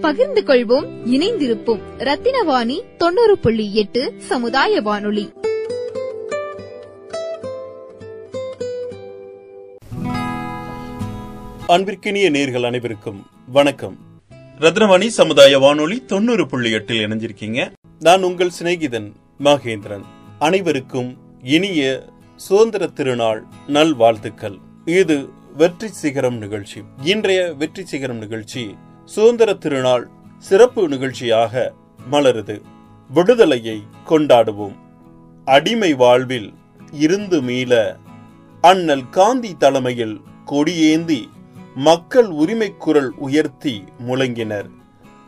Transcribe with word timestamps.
பகிர்ந்து 0.00 0.42
கொள்வோம் 0.42 0.88
இணைந்திருப்போம். 1.06 1.80
ரத்தினவாணி 1.98 2.96
தொண்ணூறு 2.96 3.38
புள்ளி 3.38 3.74
எட்டு 3.74 4.14
சமுதாய 4.18 4.80
வானொலி. 4.80 5.32
அன்பிற்கினிய 11.68 12.30
நேர்கள் 12.30 12.66
அனைவருக்கும் 12.66 13.26
வணக்கம். 13.48 13.98
ரத்னவாணி 14.58 15.06
சமுதாய 15.06 15.58
வானொலி 15.58 16.04
தொண்ணூறு 16.04 16.46
புள்ளி 16.46 16.70
எட்டில் 16.70 17.06
இணைஞ்சிருக்கீங்க. 17.06 17.72
நான் 17.98 18.22
உங்கள் 18.22 18.50
சிநேகிதன் 18.62 19.12
மகேந்திரன். 19.44 20.04
அனைவருக்கும் 20.38 21.16
இனிய 21.42 22.04
சுதந்திர 22.36 22.86
திருநாள் 22.86 23.44
நல்வாழ்த்துக்கள். 23.66 24.58
இது 24.84 25.28
வெற்றி 25.56 25.88
சிகரம் 25.88 26.38
நிகழ்ச்சி. 26.38 26.82
இன்றைய 27.02 27.52
வெற்றி 27.52 27.84
சிகரம் 27.84 28.16
நிகழ்ச்சி 28.16 28.76
சுதந்திர 29.08 29.54
திருநாள் 29.54 30.08
சிறப்பு 30.38 30.88
நிகழ்ச்சியாக 30.88 31.72
மலருது. 32.10 32.60
விடுதலையை 33.10 33.82
கொண்டாடுவோம். 34.06 34.74
அடிமை 35.44 35.94
வாழ்வில் 35.94 36.54
இருந்து 36.92 37.42
மீள 37.42 37.96
அண்ணல் 38.60 39.08
காந்தி 39.10 39.56
தலைமையில் 39.56 40.20
கொடியேந்தி 40.46 41.22
மக்கள் 41.74 42.26
உரிமை 42.26 42.76
குரல் 42.76 43.14
உயர்த்தி 43.16 43.84
முழங்கினர். 44.08 44.68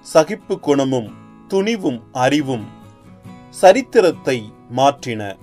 சகிப்பு 0.00 0.60
குணமும் 0.60 1.10
துணிவும் 1.48 2.02
அறிவும் 2.12 2.66
சரித்திரத்தை 3.50 4.52
மாற்றின. 4.76 5.36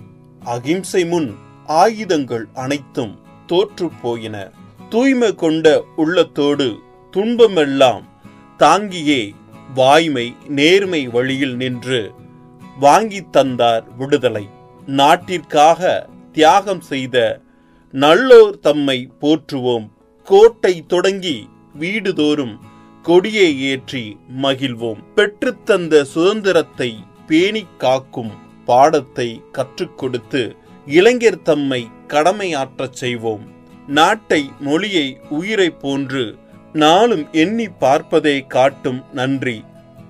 அகிம்சை 0.44 1.04
முன் 1.04 1.34
ஆயுதங்கள் 1.66 2.48
அனைத்தும் 2.54 3.18
தோற்று 3.46 3.90
போயின. 4.02 4.50
தூய்மை 4.88 5.34
கொண்ட 5.34 5.84
உள்ளத்தோடு 5.96 6.78
துன்பமெல்லாம் 7.10 8.16
தாங்கியே 8.58 9.34
வாய்மை 9.74 10.36
நேர்மை 10.48 11.06
வழியில் 11.06 11.56
நின்று 11.56 12.12
வாங்கி 12.80 13.24
தந்தார் 13.30 13.96
விடுதலை. 13.96 14.48
நாட்டிற்காக 14.86 16.06
தியாகம் 16.32 16.80
செய்த 16.80 17.40
நல்லோர் 17.92 18.58
தம்மை 18.58 19.10
போற்றுவோம். 19.20 19.90
கோட்டை 20.24 20.86
தொடங்கி 20.86 21.48
வீடுதோறும் 21.80 22.58
கொடியை 23.02 23.62
ஏற்றி 23.62 24.16
மகிழ்வோம். 24.42 25.04
பெற்றுத்தந்த 25.16 26.02
சுதந்திரத்தை 26.02 26.94
பேணிக் 27.26 27.78
காக்கும் 27.78 28.30
பாடத்தை 28.64 29.42
கற்றுக் 29.52 29.98
கொடுத்து 29.98 30.56
இளைஞர் 30.86 31.42
தம்மை 31.42 31.90
கடமையாற்றச் 32.08 32.92
செய்வோம். 32.92 33.46
நாட்டை 33.86 34.50
மொழியை 34.60 35.20
உயிரை 35.28 35.70
போன்று 35.70 36.38
நாளும் 36.72 37.28
எண்ணி 37.32 37.68
பார்ப்பதை 37.68 38.46
காட்டும் 38.46 39.04
நன்றி. 39.12 39.64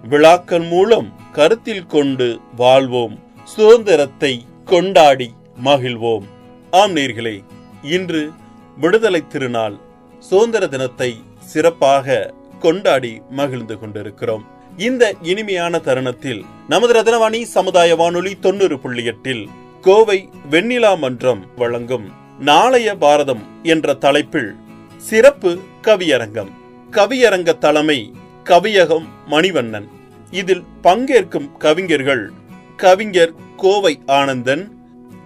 விழாக்கள் 0.08 0.60
மூலம் 0.60 1.12
கருத்தில் 1.32 1.86
கொண்டு 1.86 2.40
வாழ்வோம். 2.56 3.18
சுதந்திரத்தை 3.44 4.44
கொண்டாடி 4.64 5.30
மகிழ்வோம். 5.64 6.24
ஆம் 6.70 6.96
நேர்களே 6.96 7.44
இன்று 7.82 8.30
விடுதலை 8.76 9.26
திருநாள். 9.26 9.76
சுதந்திர 10.18 10.66
தினத்தை 10.66 11.16
சிறப்பாக 11.40 12.34
கொண்டாடி 12.58 13.22
மகிழ்ந்து 13.30 13.78
கொண்டிருக்கிறோம். 13.78 14.44
இந்த 14.76 15.14
இனிமையான 15.22 15.78
தருணத்தில் 15.78 16.44
நமது 16.68 16.92
ரத்னவாணி 16.92 17.42
சமுதாய 17.42 17.96
வானொலி 17.96 18.34
தொண்ணூறு 18.34 18.78
புள்ளி 18.78 19.04
எட்டில் 19.04 19.48
கோவை 19.80 20.28
வெண்ணிலா 20.50 20.98
மன்றம் 20.98 21.46
வழங்கும் 21.56 22.08
நாளைய 22.38 22.96
பாரதம் 22.96 23.42
என்ற 23.62 23.94
தலைப்பில் 23.94 24.56
சிறப்பு 24.98 25.58
கவியரங்கம். 25.82 26.50
கவியரங்க 26.90 27.58
தலைமை 27.58 28.12
கவியகம் 28.44 29.06
மணிவண்ணன். 29.30 29.88
இதில் 30.30 30.62
பங்கேற்கும் 30.82 31.56
கவிஞர்கள் 31.56 32.30
கவிஞர் 32.76 33.32
கோவை 33.56 34.00
ஆனந்தன் 34.06 34.64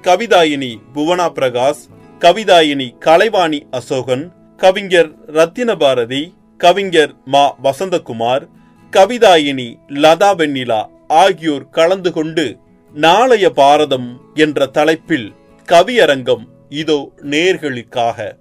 கவிதாயினி 0.03 0.71
புவனா 0.95 1.27
பிரகாஷ் 1.39 1.83
கவிதாயினி 2.21 2.89
கலைவாணி 2.99 3.61
அசோகன் 3.71 4.25
கவிஞர் 4.57 5.11
ரத்தின 5.27 5.77
பாரதி 5.77 6.35
கவிஞர் 6.57 7.15
மா 7.25 7.45
வசந்தகுமார் 7.63 8.49
கவிதாயினி 8.93 9.69
லதா 9.89 10.31
வெண்ணிலா 10.39 10.81
ஆகியோர் 11.09 11.69
கலந்து 11.69 12.13
கொண்டு 12.13 12.59
நாளைய 12.95 13.51
பாரதம் 13.51 14.21
என்ற 14.35 14.67
தலைப்பில் 14.67 15.33
கவியரங்கம் 15.69 16.45
இதோ 16.69 17.13
நேர்களுக்காக. 17.23 18.41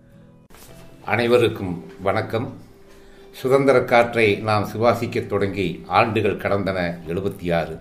அனைவருக்கும் 1.12 1.84
வணக்கம். 2.02 2.46
சுதந்திர 3.42 3.80
காற்றை 3.82 4.36
நாம் 4.42 4.66
சுவாசிக்க 4.74 5.28
தொடங்கி 5.28 5.84
ஆண்டுகள் 5.88 6.38
கடந்தன 6.38 6.80
எழுபத்தி 7.08 7.52
ஆறு 7.52 7.76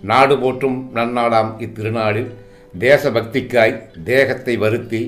நாடு 0.00 0.38
போற்றும் 0.38 0.90
நன்னாடாம் 0.94 1.60
இத்திருநாளில் 1.60 2.30
தேசபக்திக்காய் 2.78 3.82
தேகத்தை 4.04 4.56
வருத்தி 4.56 5.02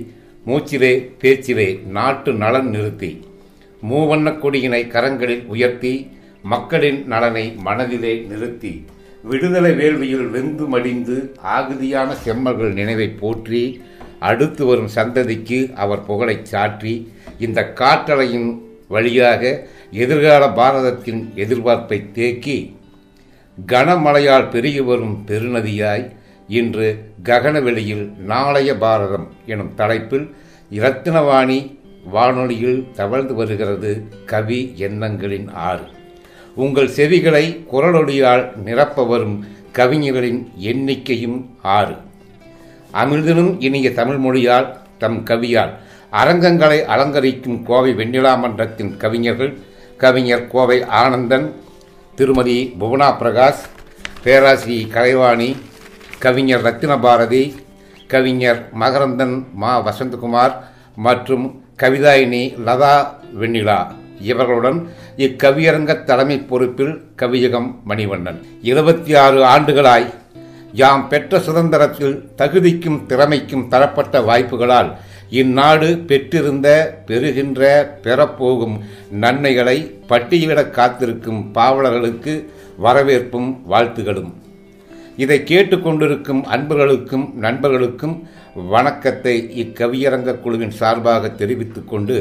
மூச்சிலே 0.47 1.13
பேச்சிலே 1.19 1.81
நாட்டு 1.87 2.33
நலன் 2.33 2.71
நிறுத்தி 2.71 3.25
மூவண்ணக் 3.83 4.41
கொடியினை 4.43 4.89
கரங்களில் 4.89 5.47
உயர்த்தி 5.47 5.95
மக்களின் 6.43 7.07
நலனை 7.07 7.55
மனதிலே 7.63 8.27
நிறுத்தி 8.29 8.85
விடுதலை 9.25 9.73
வேள்வியில் 9.73 10.31
வெந்து 10.31 10.67
மடிந்து 10.67 11.35
ஆகுதியான 11.43 12.15
செம்மல்கள் 12.25 12.73
நினைவை 12.73 13.09
போற்றி 13.11 13.63
அடுத்து 14.21 14.67
வரும் 14.67 14.89
சந்ததிக்கு 14.95 15.73
அவர் 15.75 16.07
புகழைச் 16.07 16.45
சாற்றி 16.45 16.93
இந்த 17.39 17.73
காற்றலையின் 17.75 18.59
வழியாக 18.89 19.67
எதிர்கால 19.91 20.49
பாரதத்தின் 20.49 21.33
எதிர்பார்ப்பை 21.35 22.11
தேக்கி 22.13 22.77
கனமழையால் 23.67 24.51
பெருகி 24.51 24.81
வரும் 24.81 25.25
பெருநதியாய் 25.27 26.11
இன்று 26.49 27.13
ககனவெளியில் 27.23 28.17
நாளைய 28.17 28.77
பாரதம் 28.77 29.29
எனும் 29.47 29.75
தலைப்பில் 29.75 30.35
இரத்தினவாணி 30.73 31.77
வானொலியில் 32.13 32.87
தவழ்ந்து 32.93 33.35
வருகிறது 33.35 34.07
கவி 34.27 34.73
எண்ணங்களின் 34.77 35.49
ஆறு. 35.53 35.83
உங்கள் 36.55 36.89
செவிகளை 36.89 37.65
குரலொலியால் 37.73 38.57
நிரப்ப 38.57 39.05
வரும் 39.05 39.45
கவிஞர்களின் 39.73 40.49
எண்ணிக்கையும் 40.59 41.45
ஆறு. 41.63 41.95
அமிர்தனும் 42.93 43.57
இனிய 43.59 43.93
தமிழ் 43.93 44.17
மொழியால் 44.17 44.77
தம் 44.99 45.25
கவியால் 45.25 45.73
அரங்கங்களை 46.21 46.79
அலங்கரிக்கும் 46.95 47.59
கோவை 47.69 47.93
வெண்ணிலா 48.01 48.33
மன்றத்தின் 48.43 48.93
கவிஞர்கள் 49.03 49.53
கவிஞர் 50.03 50.47
கோவை 50.53 50.79
ஆனந்தன் 51.01 51.47
திருமதி 52.19 52.59
புவனா 52.81 53.09
பிரகாஷ் 53.21 53.65
பேராசிரி 54.25 54.79
கலைவாணி 54.95 55.49
கவிஞர் 56.25 56.65
ரத்தின 56.67 56.93
பாரதி 57.05 57.43
கவிஞர் 58.13 58.61
மகரந்தன் 58.83 59.35
மா 59.63 59.73
வசந்தகுமார் 59.87 60.55
மற்றும் 61.07 61.47
கவிதாயினி 61.83 62.43
லதா 62.67 62.95
வெண்ணிலா. 63.41 63.79
இவர்களுடன் 64.31 64.79
இக்கவியரங்க 65.27 65.93
தலைமை 66.11 66.37
பொறுப்பில் 66.51 66.95
கவியகம் 67.23 67.71
மணிவண்ணன். 67.89 68.39
இருபத்தி 68.71 69.15
ஆறு 69.25 69.41
ஆண்டுகளாய் 69.55 70.07
யாம் 70.83 71.03
பெற்ற 71.09 71.41
சுதந்திரத்தில் 71.47 72.15
தகுதிக்கும் 72.39 73.01
திறமைக்கும் 73.11 73.67
தரப்பட்ட 73.73 74.21
வாய்ப்புகளால் 74.29 74.91
இந்நாடு 75.39 75.89
பெற்றிருந்த 76.07 76.69
பெறுகின்ற 77.07 77.61
பெறப்போகும் 78.05 78.77
நன்மைகளை 79.23 79.77
பட்டியலிட 80.09 80.63
காத்திருக்கும் 80.71 81.41
பாவலர்களுக்கு 81.55 82.35
வரவேற்பும் 82.79 83.51
வாழ்த்துகளும். 83.71 84.31
இதை 85.17 85.39
கேட்டுக்கொண்டிருக்கும் 85.43 86.43
அன்பர்களுக்கும் 86.47 87.27
நண்பர்களுக்கும் 87.37 88.17
வணக்கத்தை 88.71 89.35
இக்கவியரங்க 89.63 90.41
குழுவின் 90.41 90.75
சார்பாக 90.81 91.31
தெரிவித்துக் 91.33 91.89
கொண்டு 91.89 92.17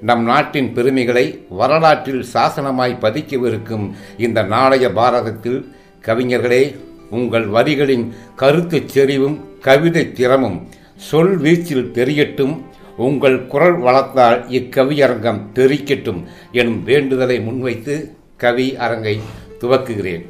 நம் 0.00 0.24
நாட்டின் 0.24 0.70
பெருமைகளை 0.72 1.26
வரலாற்றில் 1.60 2.24
சாசனமாய் 2.32 3.00
பதிக்கவிருக்கும் 3.00 3.86
இந்த 4.24 4.42
நாளைய 4.54 4.88
பாரதத்தில் 4.92 5.60
கவிஞர்களே 6.04 6.62
உங்கள் 7.10 7.46
வரிகளின் 7.48 8.06
கருத்துச் 8.36 8.88
செறிவும் 8.88 9.36
கவிதை 9.60 10.04
திறமும் 10.12 10.58
சொல் 10.96 11.40
வீச்சில் 11.40 11.90
தெரியட்டும் 11.92 12.54
உங்கள் 12.96 13.46
குரல் 13.46 13.78
வளர்த்தால் 13.78 14.48
இக்கவியரங்கம் 14.48 15.40
தெரிக்கட்டும் 15.54 16.20
எனும் 16.52 16.84
வேண்டுதலை 16.84 17.40
முன்வைத்து 17.40 18.12
கவி 18.36 18.76
அரங்கை 18.76 19.20
துவக்குகிறேன். 19.60 20.24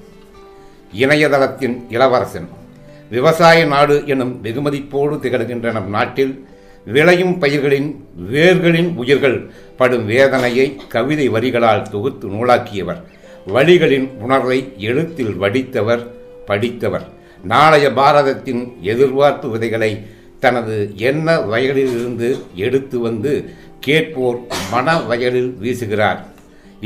இணையதளத்தின் 0.93 1.77
இளவரசன் 1.89 2.49
விவசாய 3.11 3.65
நாடு 3.65 4.03
எனும் 4.07 4.41
வெகுமதிப்போடு 4.43 5.17
திகழ்கின்ற 5.23 5.73
நம் 5.73 5.89
நாட்டில் 5.89 6.47
விளையும் 6.85 7.39
பயிர்களின் 7.39 8.05
வேர்களின் 8.33 8.95
உயிர்கள் 8.95 9.51
படும் 9.77 10.07
வேதனையை 10.07 10.77
கவிதை 10.89 11.29
வரிகளால் 11.29 11.83
தொகுத்து 11.83 12.29
நூலாக்கியவர் 12.29 13.01
வழிகளின் 13.47 14.09
உணர்வை 14.21 14.73
எழுத்தில் 14.79 15.35
வடித்தவர் 15.41 16.07
படித்தவர். 16.47 17.07
நாளைய 17.45 17.93
பாரதத்தின் 17.93 18.63
எதிர்பார்ப்பு 18.83 19.51
விதைகளை 19.51 20.07
தனது 20.45 20.77
எண்ண 21.11 21.37
வயலிலிருந்து 21.53 22.29
எடுத்து 22.67 22.97
வந்து 23.07 23.33
கேட்போர் 23.87 24.39
மன 24.73 24.97
வயலில் 25.11 25.53
வீசுகிறார். 25.65 26.21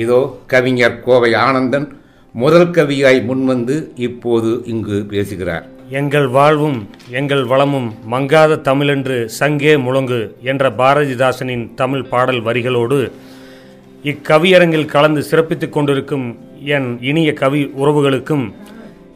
இதோ 0.03 0.21
கவிஞர் 0.53 1.01
கோவை 1.07 1.33
ஆனந்தன் 1.47 1.89
முதல் 2.35 2.71
கவியாய் 2.77 3.21
முன்வந்து 3.29 3.77
இப்போது 4.09 4.51
இங்கு 4.73 4.99
பேசுகிறார். 5.13 5.65
எங்கள் 6.01 6.29
வாழ்வும் 6.37 6.77
எங்கள் 7.21 7.45
வளமும் 7.53 7.89
மங்காத 8.13 8.59
தமிழென்று 8.69 9.17
சங்கே 9.39 9.73
முழங்கு 9.87 10.21
என்ற 10.51 10.71
பாரதிதாசனின் 10.81 11.65
தமிழ் 11.81 12.05
பாடல் 12.13 12.43
வரிகளோடு 12.49 12.99
இக்கவியரங்கில் 14.11 14.93
கலந்து 14.93 15.23
சிறப்பித்துக் 15.31 15.75
கொண்டிருக்கும் 15.77 16.27
என் 16.77 16.89
இனிய 17.11 17.31
கவி 17.41 17.63
உறவுகளுக்கும் 17.81 18.45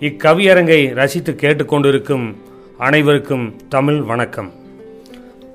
இக்கவியரங்கை 0.09 0.81
ரசித்து 1.01 1.33
கேட்டுக்கொண்டிருக்கும் 1.43 2.27
அனைவருக்கும் 2.85 3.61
தமிழ் 3.69 4.01
வணக்கம். 4.01 4.53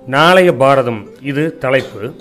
நாளைய 0.08 0.54
பாரதம் 0.54 1.08
இது 1.22 1.58
தலைப்பு. 1.58 2.14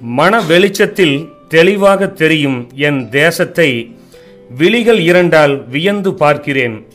மன 0.00 0.40
வெளிச்சத்தில் 0.40 1.28
தெளிவாக 1.48 2.08
தெரியும் 2.08 2.70
என் 2.74 3.08
தேசத்தை 3.08 3.96
விழிகள் 4.56 4.98
இரண்டால் 4.98 5.68
வியந்து 5.68 6.14
பார்க்கிறேன். 6.14 6.86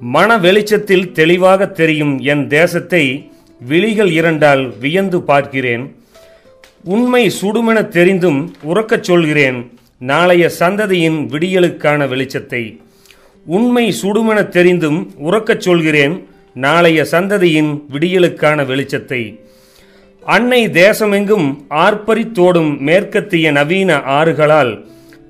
மன 0.00 0.38
வெளிச்சத்தில் 0.38 1.12
தெளிவாக 1.12 1.66
தெரியும் 1.66 2.18
என் 2.18 2.48
தேசத்தை 2.48 3.32
விழிகள் 3.60 4.10
இரண்டால் 4.10 4.78
வியந்து 4.78 5.22
பார்க்கிறேன். 5.22 5.96
உண்மை 6.84 7.32
சுடுமென 7.42 7.88
தெரிந்தும் 7.88 8.54
உறக்கச் 8.68 9.02
சொல்கிறேன். 9.02 9.78
நாளைய 9.98 10.50
சந்ததியின் 10.58 11.28
விடியலுக்கான 11.28 12.06
வெளிச்சத்தை. 12.06 12.80
உண்மை 13.46 13.94
சுடுமென 14.02 14.48
தெரிந்தும் 14.48 15.12
உறக்கச் 15.24 15.60
சொல்கிறேன். 15.60 16.32
நாளைய 16.54 17.06
சந்ததியின் 17.10 17.82
விடியலுக்கான 17.92 18.64
வெளிச்சத்தை. 18.64 19.40
அன்னை 20.24 20.68
தேசமெங்கும் 20.68 21.56
ஆர்ப்பரித்தோடும் 21.70 22.78
மேற்கத்திய 22.78 23.50
நவீன 23.50 24.00
ஆறுகளால் 24.00 24.84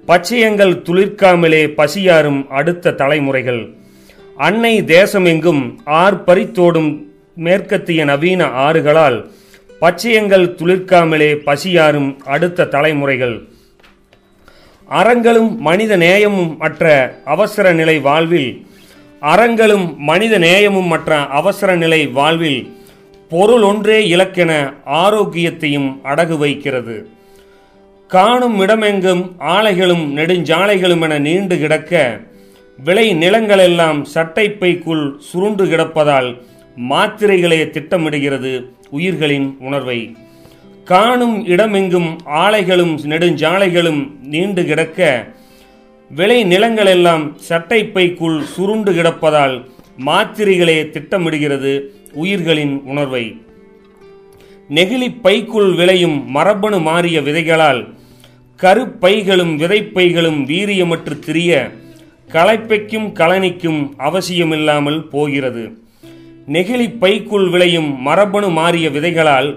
பச்சையங்கள் 0.07 0.75
துளிர்க்காமலே 0.83 1.67
பசியாரும் 1.67 2.49
அடுத்த 2.49 2.91
தலைமுறைகள். 2.91 3.75
அன்னை 4.37 4.83
தேசமெங்கும் 4.83 5.63
ஆர்ப்பரித்தோடும் 5.87 7.07
மேற்கத்திய 7.35 8.05
நவீன 8.05 8.45
ஆறுகளால் 8.45 9.31
பச்சையங்கள் 9.81 10.47
துளிர்க்காமலே 10.59 11.35
பசியாரும் 11.35 12.17
அடுத்த 12.25 12.65
தலைமுறைகள். 12.65 13.49
அறங்களும் 14.89 15.59
மனித 15.59 15.97
நேயமும் 15.97 16.57
அற்ற 16.59 17.15
அவசர 17.25 17.73
நிலை 17.73 17.99
வாழ்வில் 17.99 18.67
அறங்களும் 19.25 19.87
மனித 20.09 20.35
நேயமும் 20.39 20.91
மற்ற 20.93 21.19
அவசர 21.41 21.71
நிலை 21.83 22.01
வாழ்வில் 22.07 22.63
பொருள் 23.31 23.63
ஒன்றே 23.63 23.99
இலக்கென 24.15 24.53
ஆரோக்கியத்தையும் 24.85 26.01
அடகு 26.05 26.37
வைக்கிறது. 26.39 26.97
காணும் 28.11 28.57
இடமெங்கும் 28.61 29.23
ஆலைகளும் 29.55 30.05
நெடுஞ்சாலைகளும் 30.19 31.03
என 31.07 31.19
நீண்டு 31.19 31.57
கிடக்க 31.59 32.21
விளை 32.79 33.07
நிலங்களெல்லாம் 33.15 34.01
சட்டைப்பைக்குள் 34.15 35.05
சுருண்டு 35.29 35.65
கிடப்பதால் 35.65 36.31
மாத்திரைகளே 36.91 37.61
திட்டமிடுகிறது 37.75 38.53
உயிர்களின் 38.91 39.49
உணர்வை. 39.61 40.01
காணும் 40.85 41.37
இடமெங்கும் 41.47 42.11
ஆலைகளும் 42.43 42.95
நெடுஞ்சாலைகளும் 43.13 44.03
நீண்டு 44.23 44.65
கிடக்க 44.65 45.01
விளை 46.17 46.39
சட்டை 46.51 47.31
சட்டைப்பைக்குள் 47.49 48.41
சுருண்டு 48.41 48.93
கிடப்பதால் 48.93 49.65
மாத்திரைகளே 50.07 50.77
திட்டமிடுகிறது 50.91 51.81
உயிர்களின் 52.13 52.83
உணர்வை. 52.85 53.41
நெகிழி 54.71 55.09
பைக்குள் 55.23 55.75
விளையும் 55.75 56.31
மரபணு 56.31 56.81
மாறிய 56.81 57.21
விதைகளால் 57.21 57.81
கருப்பைகளும் 58.63 59.57
விதைப்பைகளும் 59.57 60.41
வீரியமற்று 60.45 61.19
திரிய 61.19 61.71
களைப்பைக்கும் 62.33 63.09
கலனிக்கும் 63.13 63.93
அவசியமில்லாமல் 63.97 65.09
போகிறது. 65.09 65.65
நெகிழி 66.53 66.99
பைக்குள் 66.99 67.49
விளையும் 67.49 68.01
மரபணு 68.03 68.51
மாறிய 68.51 68.89
விதைகளால் 68.89 69.51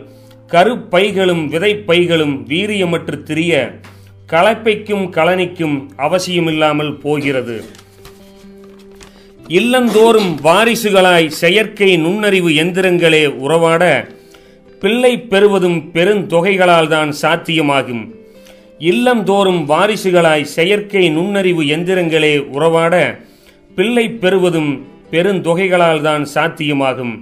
கருப்பைகளும் 0.51 1.45
விதைப்பைகளும் 1.49 2.35
வீரியமற்று 2.47 3.23
திரிய 3.23 3.53
களைப்பைக்கும் 4.31 5.05
கலனிக்கும் 5.17 5.75
அவசியமில்லாமல் 5.95 6.93
போகிறது. 7.03 7.57
இல்லந்தோறும் 9.47 10.31
வாரிசுகளாய் 10.47 11.27
செயற்கை 11.41 11.97
நுண்ணறிவு 11.97 12.49
எந்திரங்களே 12.63 13.27
உறவாட 13.27 13.83
பிள்ளை 14.81 15.19
பெறுவதும் 15.19 15.79
பெருந்தொகைகளால் 15.93 16.87
தான் 16.87 17.13
சாத்தியமாகும். 17.21 18.03
இல்லந்தோறும் 18.79 19.61
வாரிசுகளாய் 19.71 20.51
செயற்கை 20.55 21.09
நுண்ணறிவு 21.09 21.63
எந்திரங்களே 21.75 22.33
உறவாட 22.55 22.95
பிள்ளை 23.75 24.09
பெறுவதும் 24.09 24.71
பெருந்தொகைகளால் 25.11 26.01
தான் 26.01 26.27
சாத்தியமாகும். 26.35 27.15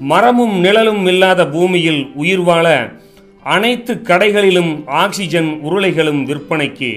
மரமும் 0.00 0.54
நிழலும் 0.58 1.06
இல்லாத 1.06 1.46
பூமியில் 1.46 2.02
உயிர் 2.14 2.40
வாழ 2.40 2.66
அனைத்து 3.54 3.92
கடைகளிலும் 4.02 4.72
ஆக்சிஜன் 5.02 5.50
உருளைகளும் 5.68 6.22
விற்பனைக்கு. 6.28 6.90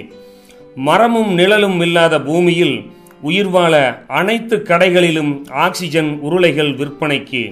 மரமும் 0.76 1.32
நிழலும் 1.34 1.82
இல்லாத 1.82 2.16
பூமியில் 2.22 2.78
உயிர் 3.22 3.50
வாழ 3.50 3.74
அனைத்து 4.20 4.56
கடைகளிலும் 4.70 5.32
ஆக்சிஜன் 5.66 6.12
உருளைகள் 6.22 6.72
விற்பனைக்கு. 6.80 7.44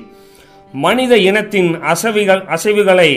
மனித 0.74 1.14
இனத்தின் 1.30 1.72
அசைவுகள் 1.94 2.44
அசைவுகளை 2.56 3.10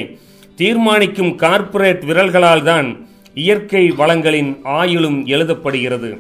தீர்மானிக்கும் 0.57 1.33
கார்ப்பரேட் 1.35 2.05
விரல்களால் 2.05 2.63
தான் 2.63 2.89
இயற்கை 3.35 3.85
வளங்களின் 3.91 4.51
ஆயுளும் 4.81 5.19
எழுதப்படுகிறது. 5.35 6.11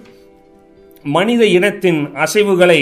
மனித 1.04 1.42
இனத்தின் 1.58 2.00
அசைவுகளை 2.24 2.80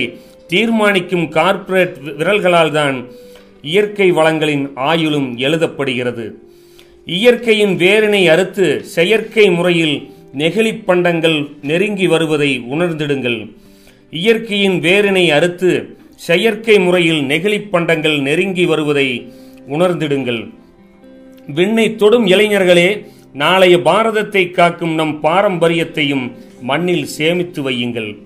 தீர்மானிக்கும் 0.52 1.28
கார்ப்பரேட் 1.28 1.96
விரல்களால் 2.18 2.74
தான் 2.80 2.98
இயற்கை 3.62 4.10
வளங்களின் 4.18 4.64
ஆயுளும் 4.90 5.30
எழுதப்படுகிறது. 5.46 6.26
இயற்கையின் 7.08 7.76
வேரினை 7.76 8.30
அறுத்து 8.30 8.84
செயற்கை 8.84 9.50
முறையில் 9.50 10.10
நெகிழிப்பண்டங்கள் 10.36 11.50
நெருங்கி 11.62 12.06
வருவதை 12.06 12.62
உணர்ந்திடுங்கள். 12.70 13.52
இயற்கையின் 14.10 14.80
வேரினை 14.80 15.28
அறுத்து 15.28 15.96
செயற்கை 16.14 16.78
முறையில் 16.80 17.20
நெகிழிப் 17.20 17.70
பண்டங்கள் 17.70 18.20
நெருங்கி 18.20 18.64
வருவதை 18.64 19.32
உணர்ந்திடுங்கள். 19.68 20.50
விண்ணை 21.46 21.96
தொடும் 21.96 22.26
இளைஞர்களே 22.26 23.06
நாளைய 23.32 23.76
பாரதத்தை 23.76 24.50
காக்கும் 24.50 24.94
நம் 24.94 25.20
பாரம்பரியத்தையும் 25.22 26.32
மண்ணில் 26.60 27.06
சேமித்து 27.06 27.70
வையுங்கள். 27.70 28.16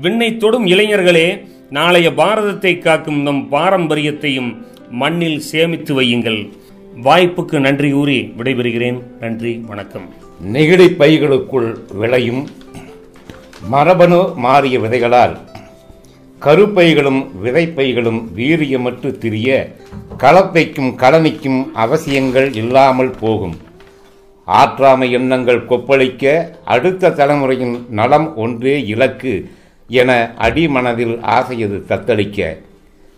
விண்ணை 0.00 0.36
தொடும் 0.36 0.66
இளைஞர்களே 0.66 1.46
நாளைய 1.70 2.10
பாரதத்தை 2.10 2.78
காக்கும் 2.78 3.22
நம் 3.22 3.48
பாரம்பரியத்தையும் 3.52 4.66
மண்ணில் 4.90 5.40
சேமித்து 5.40 6.02
வையுங்கள். 6.02 6.48
வாய்ப்புக்கு 6.96 7.60
நன்றி 7.60 7.90
கூறி 7.90 8.32
விடைபெறுகிறேன். 8.38 9.02
நன்றி 9.20 9.64
வணக்கம். 9.66 10.08
நெகிழி 10.52 10.86
பைகளுக்குள் 10.96 11.78
விளையும் 11.92 12.48
மரபணு 13.68 14.32
மாறிய 14.36 14.78
விதைகளால் 14.78 15.38
கருப்பைகளும் 16.38 17.30
விதைப்பைகளும் 17.44 18.20
வீரியமற்று 18.36 19.18
திரிய 19.18 19.76
களத்தைக்கும் 20.18 20.90
கலனிக்கும் 20.96 21.72
அவசியங்கள் 21.72 22.54
இல்லாமல் 22.54 23.14
போகும். 23.20 23.56
ஆற்றாமை 24.46 25.10
எண்ணங்கள் 25.10 25.66
கொப்பளிக்க 25.68 26.52
அடுத்த 26.64 27.10
தலைமுறையின் 27.10 27.84
நலம் 27.88 28.36
ஒன்றே 28.36 28.86
இலக்கு 28.86 29.50
என 29.88 30.34
அடிமனதில் 30.38 31.20
ஆசையது 31.20 31.84
தத்தளிக்க. 31.88 32.56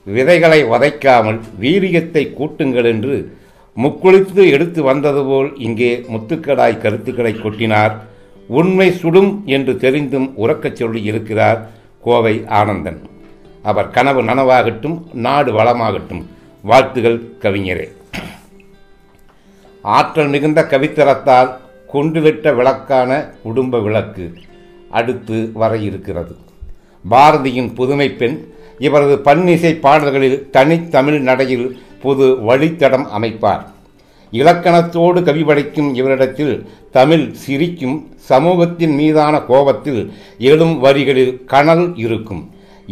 விதைகளை 0.05 0.65
வதைக்காமல் 0.65 1.41
வீரியத்தை 1.61 2.33
கூட்டுங்கள் 2.39 2.85
என்று 2.85 3.37
முக்குளித்து 3.77 4.51
எடுத்து 4.51 4.83
வந்தது 4.83 5.25
போல் 5.25 5.59
இங்கே 5.59 6.05
முத்துக்கடாய் 6.09 6.79
கருத்துக்களை 6.79 7.33
கொட்டினார். 7.35 7.95
உண்மை 8.49 8.93
சுடும் 8.93 9.43
என்று 9.47 9.77
தெரிந்தும் 9.77 10.35
உறக்கச் 10.39 10.77
சொல்லி 10.77 11.03
இருக்கிறார் 11.03 11.71
கோவை 12.01 12.45
ஆனந்தன். 12.47 13.01
அவர் 13.63 13.91
கனவு 13.91 14.23
நனவாகட்டும் 14.23 15.03
நாடு 15.13 15.53
வளமாகட்டும். 15.53 16.23
வாழ்த்துகள் 16.63 17.19
கவிஞரே. 17.41 17.89
ஆற்றல் 19.83 20.29
மிகுந்த 20.29 20.67
கவித்தரத்தால் 20.71 21.51
கொண்டுவிட்ட 21.93 22.55
விளக்கான 22.55 23.31
குடும்ப 23.43 23.81
விளக்கு 23.81 24.33
அடுத்து 24.91 25.51
வர 25.53 25.77
இருக்கிறது. 25.77 26.37
பாரதியின் 27.11 27.75
புதுமை 27.75 28.11
பெண் 28.11 28.45
இவரது 28.79 29.17
பன்னிசை 29.25 29.73
பாடல்களில் 29.81 30.51
தனித்தமிழ் 30.51 31.21
நடையில் 31.21 31.67
புது 32.05 32.27
வழித்தடம் 32.49 33.07
அமைப்பார். 33.19 33.65
இலக்கணத்தோடு 34.33 35.21
கவி 35.29 35.43
படைக்கும் 35.49 35.89
இவரிடத்தில் 36.01 36.55
தமிழ் 36.97 37.27
சிரிக்கும் 37.43 37.97
சமூகத்தின் 38.31 38.95
மீதான 39.01 39.35
கோபத்தில் 39.51 40.03
எழும் 40.51 40.77
வரிகளில் 40.85 41.35
கனல் 41.53 41.87
இருக்கும். 42.05 42.43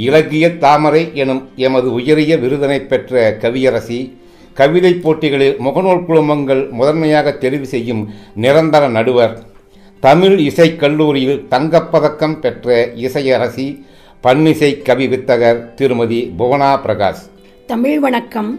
இலக்கிய 0.06 0.46
தாமரை 0.64 1.02
எனும் 1.22 1.42
எமது 1.66 1.88
உயரிய 1.98 2.32
விருதினை 2.42 2.78
பெற்ற 2.90 3.22
கவியரசி 3.42 4.00
கவிதை 4.58 4.92
போட்டிகளில் 5.04 5.56
முகநூல் 5.66 6.04
குழுமங்கள் 6.08 6.62
முதன்மையாக 6.78 7.36
தெரிவு 7.42 7.66
செய்யும் 7.74 8.02
நிரந்தர 8.44 8.84
நடுவர் 8.96 9.34
தமிழ் 10.06 10.36
இசை 10.48 10.68
கல்லூரியில் 10.76 11.44
தங்கப்பதக்கம் 11.50 12.38
பெற்ற 12.44 12.76
இசையரசி 13.06 13.66
பன்னிசை 14.24 14.70
கவி 14.88 15.06
வித்தகர் 15.12 15.60
திருமதி 15.74 16.20
புவனா 16.38 16.72
பிரகாஷ். 16.84 17.24
தமிழ் 17.66 17.98
வணக்கம். 18.06 18.50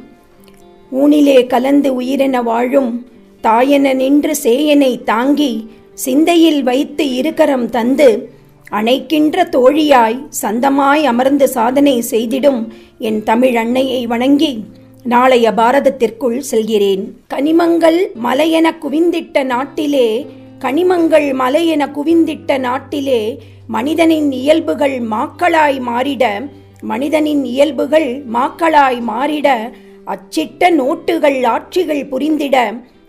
ஊனிலே 0.92 1.48
கலந்து 1.48 2.02
உயிரென 2.02 2.44
வாழும் 2.44 3.06
தாயென 3.44 3.94
நின்று 3.94 4.36
சேயனை 4.44 5.04
தாங்கி 5.04 5.68
சிந்தையில் 5.94 6.64
வைத்து 6.64 7.04
இருக்கரம் 7.04 7.70
தந்து 7.70 8.40
அணைக்கின்ற 8.72 9.50
தோழியாய் 9.50 10.28
சந்தமாய் 10.42 11.04
அமர்ந்து 11.04 11.48
சாதனை 11.48 12.04
செய்திடும் 12.12 12.68
என் 12.98 13.24
தமிழ் 13.24 13.56
அன்னையை 13.56 14.08
வணங்கி 14.08 14.64
நாளைய 15.04 15.52
பாரதத்திற்குள் 15.52 16.40
செல்கிறேன். 16.40 17.18
கனிமங்கள் 17.28 18.12
மலையென 18.24 18.78
குவிந்திட்ட 18.80 19.44
நாட்டிலே 19.44 20.28
கனிமங்கள் 20.60 21.34
மலையென 21.34 21.92
குவிந்திட்ட 21.92 22.58
நாட்டிலே 22.58 23.40
மனிதனின் 23.68 24.32
இயல்புகள் 24.32 25.02
மாக்களாய் 25.02 25.80
மாறிட 25.80 26.50
மனிதனின் 26.82 27.46
இயல்புகள் 27.46 28.24
மாக்களாய் 28.34 29.02
மாறிட 29.02 29.72
அச்சிட்ட 30.06 30.70
நோட்டுகள் 30.70 31.40
ஆட்சிகள் 31.46 32.04
புரிந்திட 32.12 32.58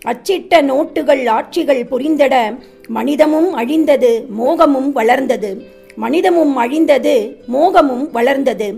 அச்சிட்ட 0.04 0.62
நோட்டுகள் 0.62 1.22
ஆட்சிகள் 1.28 1.82
புரிந்திட 1.90 2.58
மனிதமும் 2.88 3.52
அழிந்தது 3.52 4.26
மோகமும் 4.38 4.92
வளர்ந்தது. 4.92 5.50
மனிதமும் 5.94 6.56
அழிந்தது 6.56 7.37
மோகமும் 7.52 8.11
வளர்ந்தது. 8.11 8.68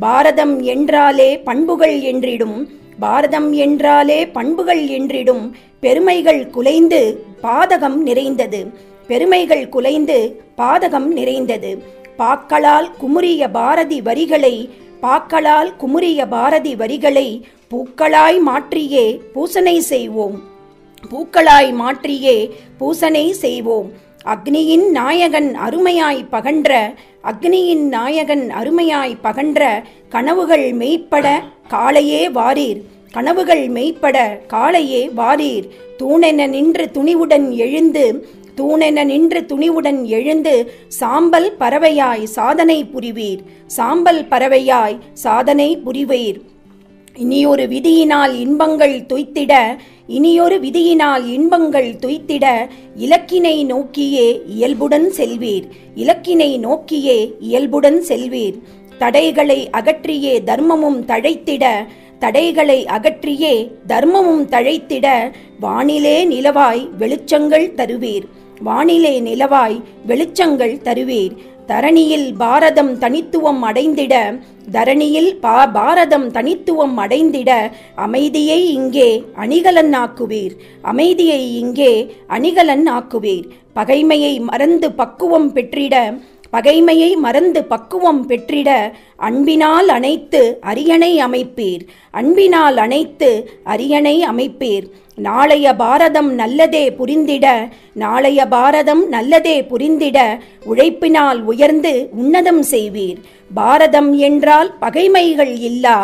பாரதம் 0.00 0.62
என்றாலே 0.62 1.38
பண்புகள் 1.38 2.00
என்றிடும் 2.00 2.66
பாரதம் 3.00 3.52
என்றாலே 3.52 4.26
பண்புகள் 4.26 4.84
என்றிடும் 4.88 5.52
பெருமைகள் 5.80 6.50
குலைந்து 6.50 7.24
பாதகம் 7.42 7.96
நிறைந்தது. 7.96 8.70
பெருமைகள் 9.06 9.68
குலைந்து 9.68 10.42
பாதகம் 10.56 11.06
நிறைந்தது. 11.06 11.82
பாக்களால் 12.18 12.90
குமுறிய 13.00 13.50
பாரதி 13.52 14.00
வரிகளை 14.00 14.70
பாக்களால் 15.02 15.70
குமுறிய 15.76 16.28
பாரதி 16.28 16.76
வரிகளை 16.76 17.44
பூக்களாய் 17.70 18.40
மாற்றியே 18.40 19.20
பூசனை 19.34 19.78
செய்வோம். 19.78 20.42
பூக்களாய் 21.10 21.72
மாற்றியே 21.72 22.36
பூசனை 22.78 23.32
செய்வோம். 23.32 23.92
அக்னியின் 24.24 24.90
நாயகன் 24.90 25.56
அருமையாய் 25.66 26.26
பகன்ற 26.30 26.94
அக்னியின் 27.24 27.84
நாயகன் 27.88 28.50
அருமையாய் 28.60 29.16
பகன்ற 29.22 29.82
கனவுகள் 30.08 30.72
மெய்ப்பட 30.72 31.42
காளையே 31.70 32.30
வாரீர். 32.30 32.82
கனவுகள் 33.12 33.68
மெய்ப்பட 33.68 34.40
காளையே 34.52 35.14
வாரீர். 35.14 35.68
தூணென 35.98 36.46
நின்று 36.46 36.90
துணிவுடன் 36.94 37.50
எழுந்து 37.50 38.28
தூணென 38.56 39.04
நின்று 39.04 39.40
துணிவுடன் 39.40 40.04
எழுந்து 40.04 40.72
சாம்பல் 40.88 41.48
பறவையாய் 41.60 42.22
சாதனை 42.22 42.84
புரிவீர். 42.84 43.42
சாம்பல் 43.66 44.22
பறவையாய் 44.30 44.96
சாதனை 45.12 45.76
புரிவீர். 45.76 46.38
இனியொரு 47.16 47.66
விதியினால் 47.66 48.34
இன்பங்கள் 48.34 48.96
துய்த்திட 49.00 49.52
இனியொரு 50.06 50.56
விதியினால் 50.60 51.24
இன்பங்கள் 51.26 51.90
துய்த்திட 51.94 52.46
இலக்கினை 52.96 53.64
நோக்கியே 53.64 54.42
இயல்புடன் 54.46 55.12
செல்வீர். 55.16 55.66
இலக்கினை 55.96 56.58
நோக்கியே 56.58 57.18
இயல்புடன் 57.40 58.00
செல்வீர். 58.08 58.58
தடைகளை 58.98 59.70
அகற்றியே 59.72 60.34
தர்மமும் 60.46 61.00
தழைத்திட 61.04 61.64
தடைகளை 62.18 62.84
அகற்றியே 62.84 63.54
தர்மமும் 63.88 64.44
தழைத்திட 64.50 65.06
வானிலே 65.60 66.16
நிலவாய் 66.26 66.88
வெளிச்சங்கள் 66.98 67.74
தருவீர். 67.74 68.26
வானிலே 68.64 69.20
நிலவாய் 69.20 69.82
வெளிச்சங்கள் 70.06 70.82
தருவீர். 70.82 71.36
தரணியில் 71.66 72.34
பாரதம் 72.36 72.98
தனித்துவம் 72.98 73.62
அடைந்திட 73.62 74.40
தரணியில் 74.72 75.34
பா 75.40 75.66
பாரதம் 75.66 76.30
தனித்துவம் 76.30 76.96
அடைந்திட 76.96 77.70
அமைதியை 77.94 78.72
இங்கே 78.72 79.24
அணிகலன் 79.36 79.92
ஆக்குவீர். 79.92 80.52
அமைதியை 80.82 81.58
இங்கே 81.58 82.14
அணிகலன் 82.26 82.86
ஆக்குவீர். 82.88 83.44
பகைமையை 83.76 84.40
மறந்து 84.40 84.92
பக்குவம் 84.92 85.52
பெற்றிட 85.52 86.14
பகைமையை 86.56 87.10
மறந்து 87.24 87.60
பக்குவம் 87.64 88.22
பெற்றிட 88.28 88.70
அன்பினால் 89.28 89.88
அனைத்து 89.96 90.40
அரியணை 90.70 91.12
அமைப்பீர். 91.26 91.82
அன்பினால் 92.10 92.78
அனைத்து 92.84 93.30
அரியணை 93.72 94.16
அமைப்பீர். 94.32 94.86
நாளைய 95.18 95.66
பாரதம் 95.74 96.30
நல்லதே 96.40 96.82
புரிந்திட 96.98 97.46
நாளைய 98.02 98.40
பாரதம் 98.46 99.02
நல்லதே 99.08 99.56
புரிந்திட 99.70 100.18
உழைப்பினால் 100.70 101.40
உயர்ந்து 101.52 101.92
உன்னதம் 102.20 102.62
செய்வீர். 102.72 103.18
பாரதம் 103.50 104.12
என்றால் 104.28 104.70
பகைமைகள் 104.80 105.54
இல்லா 105.70 105.98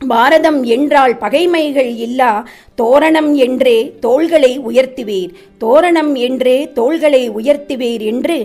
பாரதம் 0.00 0.58
என்றால் 0.74 1.14
பகைமைகள் 1.20 1.92
இல்லா 2.06 2.32
தோரணம் 2.80 3.30
என்றே 3.44 3.76
தோள்களை 4.00 4.50
உயர்த்துவீர். 4.68 5.30
தோரணம் 5.58 6.12
என்றே 6.26 6.56
தோள்களை 6.78 7.22
உயர்த்துவீர் 7.30 8.02
என்று 8.12 8.36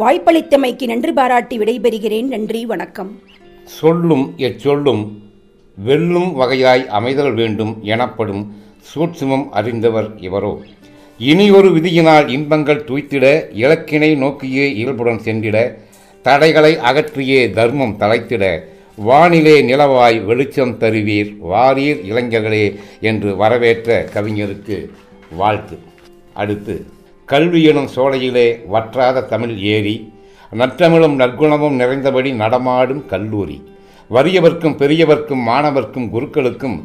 வாய்ப்பளித்தமைக்கு 0.00 0.86
நன்றி 0.86 1.12
பாராட்டி 1.12 1.58
விடைபெறுகிறேன். 1.58 2.24
நன்றி 2.24 2.66
வணக்கம். 2.66 3.20
சொல்லும் 3.64 4.34
எச்சொல்லும் 4.36 5.02
வெல்லும் 5.74 6.40
வகையாய் 6.40 6.86
அமைதல் 6.86 7.34
வேண்டும் 7.34 7.78
எனப்படும் 7.82 8.42
சூட்சுமம் 8.90 9.48
அறிந்தவர் 9.48 10.08
இவரோ. 10.20 10.52
இனியொரு 11.18 11.70
விதியினால் 11.70 12.28
இன்பங்கள் 12.28 12.84
துய்த்திட 12.84 13.24
இலக்கினை 13.54 14.16
நோக்கியே 14.16 14.74
இயல்புடன் 14.74 15.18
சென்றிட 15.18 15.78
தடைகளை 16.22 16.76
அகற்றியே 16.76 17.50
தர்மம் 17.50 17.96
தலைத்திட 17.98 18.58
வானிலே 19.08 19.56
நிலவாய் 19.62 20.24
வெளிச்சம் 20.24 20.76
தருவீர் 20.80 21.36
வாரீர் 21.38 22.00
இளைஞர்களே 22.04 22.76
என்று 23.00 23.36
வரவேற்ற 23.36 24.08
கவிஞருக்கு 24.14 24.88
வாழ்த்து. 25.30 25.78
அடுத்து 26.34 26.84
கல்வி 27.30 27.60
எனும் 27.70 27.90
சோலையிலே 27.94 28.46
வற்றாத 28.72 29.26
தமிழ் 29.32 29.56
ஏரி 29.74 29.96
நற்றமிழும் 30.60 31.14
நற்குணமும் 31.20 31.76
நிறைந்தபடி 31.82 32.30
நடமாடும் 32.42 33.02
கல்லூரி. 33.12 33.56
வறியவர்க்கும் 34.10 34.76
பெரியவர்க்கும் 34.80 35.42
மாணவர்க்கும் 35.48 36.08
குருக்களுக்கும் 36.14 36.76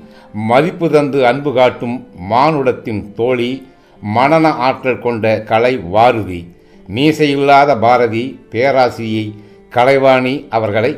மதிப்பு 0.50 0.88
தந்து 0.96 1.20
அன்பு 1.30 1.52
காட்டும் 1.54 1.96
மானுடத்தின் 2.32 3.02
தோழி 3.20 3.52
மனன 4.16 4.52
ஆற்றல் 4.68 5.04
கொண்ட 5.06 5.26
கலை 5.52 5.74
வாருதி. 5.96 6.42
மீசையில்லாத 6.96 7.80
பாரதி 7.86 8.26
பேராசிரியை 8.52 9.26
கலைவாணி 9.76 10.36
அவர்களை 10.58 10.92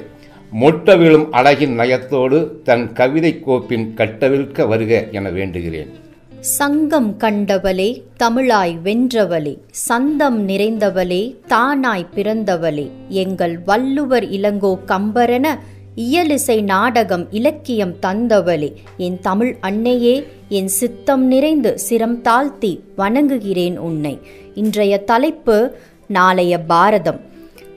மொட்ட 0.61 0.97
விழும் 1.03 1.27
அழகின் 1.39 1.77
நயத்தோடு 1.81 2.39
தன் 2.67 2.85
கவிதை 2.99 3.33
கோப்பின் 3.47 3.87
கட்டவிழ்க்க 3.99 4.67
வருக 4.73 4.93
என 5.17 5.31
வேண்டுகிறேன். 5.37 5.93
சங்கம் 6.39 7.17
கண்டவளே 7.17 8.01
தமிழாய் 8.19 8.77
வென்றவளே 8.83 9.57
சந்தம் 9.69 10.47
நிறைந்தவளே 10.47 11.35
தானாய் 11.47 12.05
பிறந்தவளே 12.15 12.89
எங்கள் 13.09 13.59
வள்ளுவர் 13.65 14.23
இளங்கோ 14.23 14.77
கம்பரென 14.85 15.59
இயலிசை 15.95 16.63
நாடகம் 16.63 17.27
இலக்கியம் 17.31 17.95
தந்தவளே 18.01 18.73
என் 18.97 19.19
தமிழ் 19.19 19.57
அன்னையே 19.59 20.27
என் 20.49 20.67
சித்தம் 20.67 21.25
நிறைந்து 21.25 21.77
சிரம் 21.89 22.21
தாழ்த்தி 22.21 22.83
வணங்குகிறேன் 22.97 23.77
உன்னை. 23.77 24.19
இன்றைய 24.55 24.97
தலைப்பு 24.97 25.75
நாளைய 26.07 26.59
பாரதம். 26.59 27.19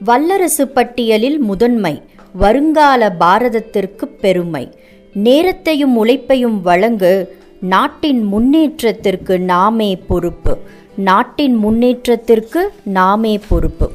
வல்லரசு 0.03 0.67
பட்டியலில் 0.67 1.39
முதன்மை 1.39 2.01
வருங்கால 2.33 3.15
பாரதத்திற்கு 3.19 4.07
பெருமை. 4.07 4.69
நேரத்தையும் 5.13 5.95
உழைப்பையும் 5.95 6.61
வழங்கு 6.61 7.39
நாட்டின் 7.61 8.23
முன்னேற்றத்திற்கு 8.23 9.39
நாமே 9.39 9.95
பொறுப்பு. 9.95 10.57
நாட்டின் 10.95 11.55
முன்னேற்றத்திற்கு 11.55 12.73
நாமே 12.83 13.39
பொறுப்பு. 13.47 13.91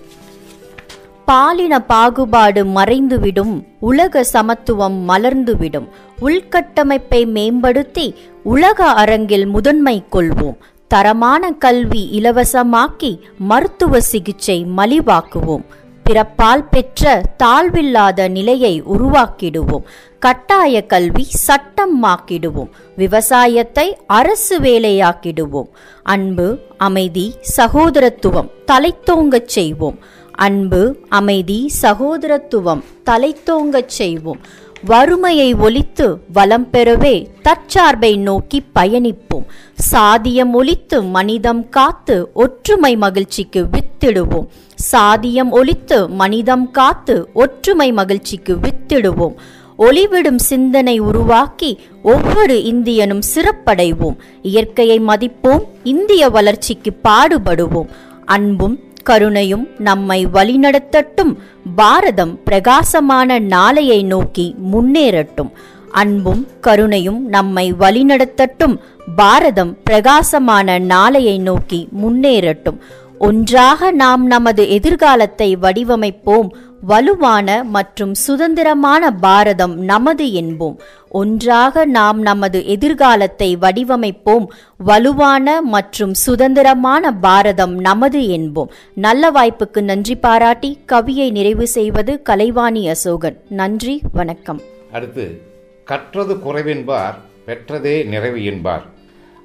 பாலின 1.24 1.80
பாகுபாடு 1.80 2.64
மறைந்துவிடும் 2.64 3.64
உலக 3.78 4.24
சமத்துவம் 4.24 5.08
மலர்ந்துவிடும். 5.08 5.88
உள்கட்டமைப்பை 6.20 7.26
மேம்படுத்தி 7.26 8.14
உலக 8.42 8.84
அரங்கில் 8.84 9.46
முதன்மை 9.46 10.04
கொள்வோம். 10.12 10.56
தரமான 10.88 11.50
கல்வி 11.50 12.20
இலவசமாக்கி 12.20 13.18
மருத்துவ 13.38 14.00
சிகிச்சை 14.00 14.66
மலிவாக்குவோம். 14.76 15.64
பிறப்பால் 16.06 16.66
பெற்ற 16.70 17.22
தாழ்வில்லாத 17.44 18.28
நிலையை 18.28 18.82
உருவாக்கிடுவோம். 18.82 19.82
கட்டாய 20.18 20.86
கல்வி 20.86 21.26
சட்டமாக்கிடுவோம். 21.46 22.68
விவசாயத்தை 22.96 23.98
அரசு 24.06 24.60
வேலையாக்கிடுவோம். 24.60 25.68
அன்பு 26.02 26.58
அமைதி 26.78 27.34
சகோதரத்துவம் 27.56 28.50
தலைத்தோங்கச் 28.66 29.48
செய்வோம். 29.48 29.98
அன்பு 30.30 30.96
அமைதி 31.08 31.70
சகோதரத்துவம் 31.82 32.84
தலைத்தோங்கச் 33.10 33.88
செய்வோம். 33.88 34.40
வறுமையை 34.84 35.54
ஒழித்து 35.54 36.18
வளம் 36.32 36.68
பெறவே 36.72 37.26
தற்சார்பை 37.42 38.18
நோக்கி 38.18 38.64
பயணிப்போம். 38.74 39.46
சாதியம் 39.92 40.52
ஒழித்து 40.52 41.02
மனிதம் 41.02 41.68
காத்து 41.68 42.30
ஒற்றுமை 42.34 42.96
மகிழ்ச்சிக்கு 42.96 43.66
வித்திடுவோம். 43.70 44.46
சாதியம் 44.92 45.50
ஒழித்து 45.50 46.08
மனிதம் 46.08 46.70
காத்து 46.70 47.28
ஒற்றுமை 47.34 47.92
மகிழ்ச்சிக்கு 47.92 48.56
வித்திடுவோம். 48.56 49.34
ஒளிவிடும் 49.78 50.38
சிந்தனை 50.38 50.98
உருவாக்கி 50.98 51.80
ஒவ்வொரு 52.02 52.64
இந்தியனும் 52.64 53.22
சிறப்படைவோம். 53.34 54.16
இயற்கையை 54.42 55.00
மதிப்போம் 55.00 55.62
இந்திய 55.84 56.28
வளர்ச்சிக்கு 56.28 56.92
பாடுபடுவோம். 57.08 57.88
அன்பும் 58.24 58.80
கருணையும் 59.10 59.68
நம்மை 59.78 60.26
வழிநடத்தட்டும். 60.26 61.36
பாரதம் 61.76 62.42
பிரகாசமான 62.44 63.38
நாளையை 63.38 64.02
நோக்கி 64.02 64.54
முன்னேறட்டும். 64.72 65.50
அன்பும் 65.90 66.46
கருணையும் 66.60 67.18
நம்மை 67.18 67.72
வழிநடத்தட்டும். 67.72 68.78
பாரதம் 69.16 69.76
பிரகாசமான 69.84 70.78
நாளையை 70.78 71.38
நோக்கி 71.38 71.88
முன்னேறட்டும். 72.02 72.78
ஒன்றாக 73.18 73.90
நாம் 73.90 74.26
நமது 74.26 74.68
எதிர்காலத்தை 74.68 75.56
வடிவமைப்போம். 75.56 76.48
வலுவான 76.80 77.64
மற்றும் 77.64 78.14
சுதந்திரமான 78.14 79.10
பாரதம் 79.10 79.76
நமது 79.76 80.24
என்போம். 80.24 80.76
ஒன்றாக 81.08 81.84
நாம் 81.84 82.20
நமது 82.20 82.66
எதிர்காலத்தை 82.66 83.56
வடிவமைப்போம். 83.56 84.46
வலுவான 84.78 85.62
மற்றும் 85.62 86.14
சுதந்திரமான 86.14 87.12
பாரதம் 87.12 87.78
நமது 87.78 88.18
என்போம். 88.18 88.68
நல்ல 88.94 89.30
வாய்ப்புக்கு 89.30 89.80
நன்றி 89.80 90.16
பாராட்டி 90.16 90.78
கவியை 90.92 91.30
நிறைவு 91.30 91.66
செய்வது 91.66 92.22
கலைவாணி 92.22 92.88
அசோகன். 92.88 93.36
நன்றி 93.48 94.00
வணக்கம். 94.12 94.60
அடுத்து 94.92 95.40
கற்றது 95.84 96.34
குறைவென்பார் 96.34 97.14
பெற்றதே 97.46 98.04
நிறைவு 98.04 98.44
என்பார். 98.44 98.94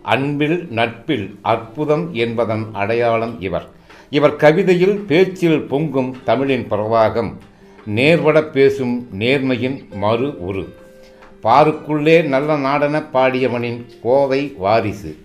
அன்பில் 0.04 0.68
நட்பில் 0.70 1.40
அற்புதம் 1.42 2.14
என்பதன் 2.14 2.66
அடையாளம் 2.74 3.42
இவர். 3.42 3.68
இவர் 4.10 4.36
கவிதையில் 4.36 4.98
பேச்சில் 5.00 5.62
பொங்கும் 5.62 6.16
தமிழின் 6.24 6.68
பிரவாகம் 6.72 7.34
நேர்வட 7.86 8.42
பேசும் 8.42 9.08
நேர்மையின் 9.20 9.90
மறு 9.90 10.46
உரு. 10.46 10.74
பாருக்குள்ளே 11.44 12.28
நல்ல 12.28 12.58
நாடன 12.58 13.04
பாடியவனின் 13.14 13.86
கோவை 14.02 14.54
வாரிசு 14.58 15.18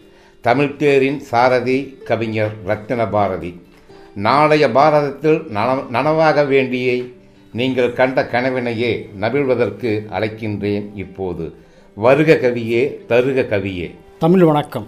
தமிழ்த்தேரின் 0.45 1.17
சாரதி 1.17 1.99
கவிஞர் 2.05 2.53
ரத்தின 2.65 3.07
பாரதி 3.07 3.61
நாளைய 4.15 4.69
பாரதத்தில் 4.69 5.49
நன- 5.49 5.85
நனவாக 5.93 6.43
வேண்டியை 6.43 7.13
நீங்கள் 7.53 7.93
கண்ட 7.93 8.29
கனவினையே 8.33 9.09
நபிழ்வதற்கு 9.21 10.07
அழைக்கின்றேன் 10.11 10.85
இப்போது. 10.95 11.55
வருக 11.95 12.35
கவியே 12.35 13.05
தருக 13.07 13.41
கவியே. 13.43 13.95
தமிழ் 14.19 14.45
வணக்கம். 14.45 14.87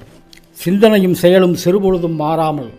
சிந்தனையும் 0.53 1.15
செயலும் 1.15 1.55
சிறுபொழுதும் 1.55 2.15
மாறாமல் 2.15 2.71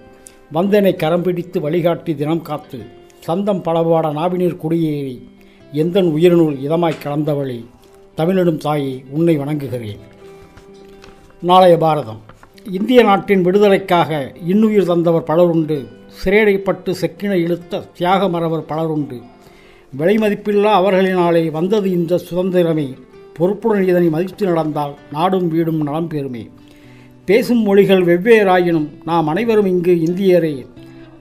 வந்தனை 0.54 0.96
கரம் 0.96 1.22
பிடித்து 1.22 1.62
வழிகாட்டி 1.62 2.16
தினம் 2.16 2.42
காத்து 2.42 2.80
சந்தம் 3.20 3.62
பலவாட 3.64 4.08
நாவினீர் 4.14 4.56
குடியேறி 4.58 5.30
எந்தன் 5.74 6.10
உயிரினுள் 6.16 6.56
இதமாய் 6.66 7.02
கலந்தவளே 7.04 7.66
தமிழிடும் 8.16 8.58
தாயை 8.58 9.04
உன்னை 9.10 9.38
வணங்குகிறேன். 9.38 10.02
நாளைய 11.42 11.78
பாரதம். 11.78 12.22
இந்திய 12.72 13.04
நாட்டின் 13.04 13.42
விடுதலைக்காக 13.42 14.32
இன்னுயிர் 14.48 14.86
தந்தவர் 14.86 15.30
பலருண்டு 15.32 15.78
சிறையடைப்பட்டு 16.24 16.94
செக்கின 17.02 17.32
இழுத்த 17.32 17.84
தியாக 17.98 18.30
மறவர் 18.30 18.70
பலருண்டு. 18.72 19.20
விலைமதிப்பில்லா 19.98 20.74
அவர்களினாலே 20.80 21.52
வந்தது 21.52 21.92
இந்த 21.92 22.20
சுதந்திரமே 22.30 22.90
பொறுப்புடன் 23.34 23.88
இதனை 23.88 24.10
மதித்து 24.10 24.46
நடந்தால் 24.46 24.94
நாடும் 25.12 25.48
வீடும் 25.48 25.84
நலம் 25.84 26.10
பெறுமே. 26.10 26.50
பேசும் 27.26 27.62
மொழிகள் 27.62 28.04
வெவ்வேறாயினும் 28.04 28.88
நாம் 29.06 29.28
அனைவரும் 29.28 29.66
இங்கு 29.66 29.94
இந்தியரே. 29.94 30.66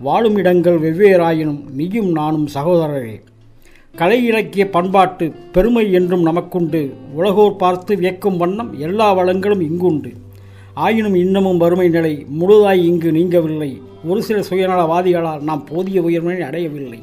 வாழும் 0.00 0.36
இடங்கள் 0.36 0.78
வெவ்வேறாயினும் 0.78 1.60
நீயும் 1.70 2.10
நானும் 2.10 2.48
சகோதரரே. 2.54 3.20
கலை 3.96 4.24
இலக்கிய 4.24 4.70
பண்பாட்டு 4.70 5.32
பெருமை 5.52 5.92
என்றும் 5.92 6.26
நமக்குண்டு. 6.26 6.92
உலகோர் 7.12 7.56
பார்த்து 7.56 7.96
வியக்கும் 7.96 8.36
வண்ணம் 8.36 8.78
எல்லா 8.78 9.16
வளங்களும் 9.16 9.60
இங்குண்டு. 9.60 10.12
ஆயினும் 10.74 11.14
இன்னமும் 11.14 11.56
வறுமை 11.56 11.88
நிலை 11.88 12.26
முழுதாய் 12.40 12.84
இங்கு 12.84 13.12
நீங்கவில்லை. 13.12 13.80
ஒரு 14.04 14.22
சில 14.22 14.40
சுயநலவாதிகளால் 14.40 15.40
நாம் 15.40 15.64
போதிய 15.64 16.02
உயர்வினை 16.02 16.40
அடையவில்லை. 16.40 17.02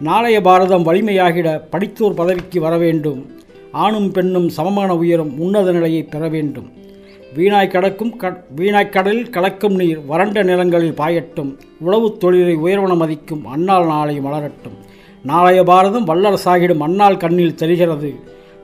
நாளைய 0.00 0.40
பாரதம் 0.40 0.86
வலிமையாகிட 0.86 1.60
படித்தோர் 1.70 2.14
பதவிக்கு 2.14 2.60
வர 2.60 2.78
வேண்டும் 2.78 3.26
ஆணும் 3.74 4.10
பெண்ணும் 4.10 4.48
சமமான 4.48 4.96
உயரும் 4.96 5.38
உன்னத 5.38 5.72
நிலையை 5.72 6.02
பெற 6.02 6.28
வேண்டும். 6.28 6.72
வீணாய் 7.34 7.70
கடக்கும் 7.70 8.16
க- 8.16 8.44
வீணாய் 8.56 8.88
கடலில் 8.88 9.30
கலக்கும் 9.30 9.74
நீர் 9.74 10.00
வறண்ட 10.06 10.42
நிலங்களில் 10.42 10.92
பாயட்டும். 10.92 11.58
உழவுத் 11.86 12.16
தொழிலை 12.16 12.54
உயர்வன 12.54 12.94
மதிக்கும் 12.94 13.46
அன்னால் 13.46 13.86
நாளை 13.86 14.20
மலரட்டும். 14.20 14.78
நாளைய 15.22 15.62
பாரதம் 15.62 16.06
வல்லரசாகிடும் 16.06 16.78
அன்னால் 16.78 17.16
கண்ணில் 17.16 17.54
தெரிகிறது 17.54 18.14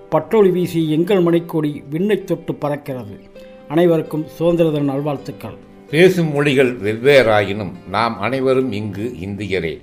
பட்டொளி 0.08 0.50
வீசி 0.50 0.90
எங்கள் 0.90 1.22
மணிக்கொடி 1.22 1.82
விண்ணைத் 1.90 2.24
தொட்டு 2.24 2.52
பறக்கிறது. 2.52 3.20
அனைவருக்கும் 3.68 4.24
சுதந்திர 4.26 4.70
தின 4.70 4.92
நல்வாழ்த்துக்கள். 4.92 5.56
பேசும் 5.90 6.32
மொழிகள் 6.32 6.76
வெவ்வேறாயினும் 6.76 7.72
நாம் 7.90 8.20
அனைவரும் 8.20 8.72
இங்கு 8.72 9.14
இந்தியரே. 9.20 9.80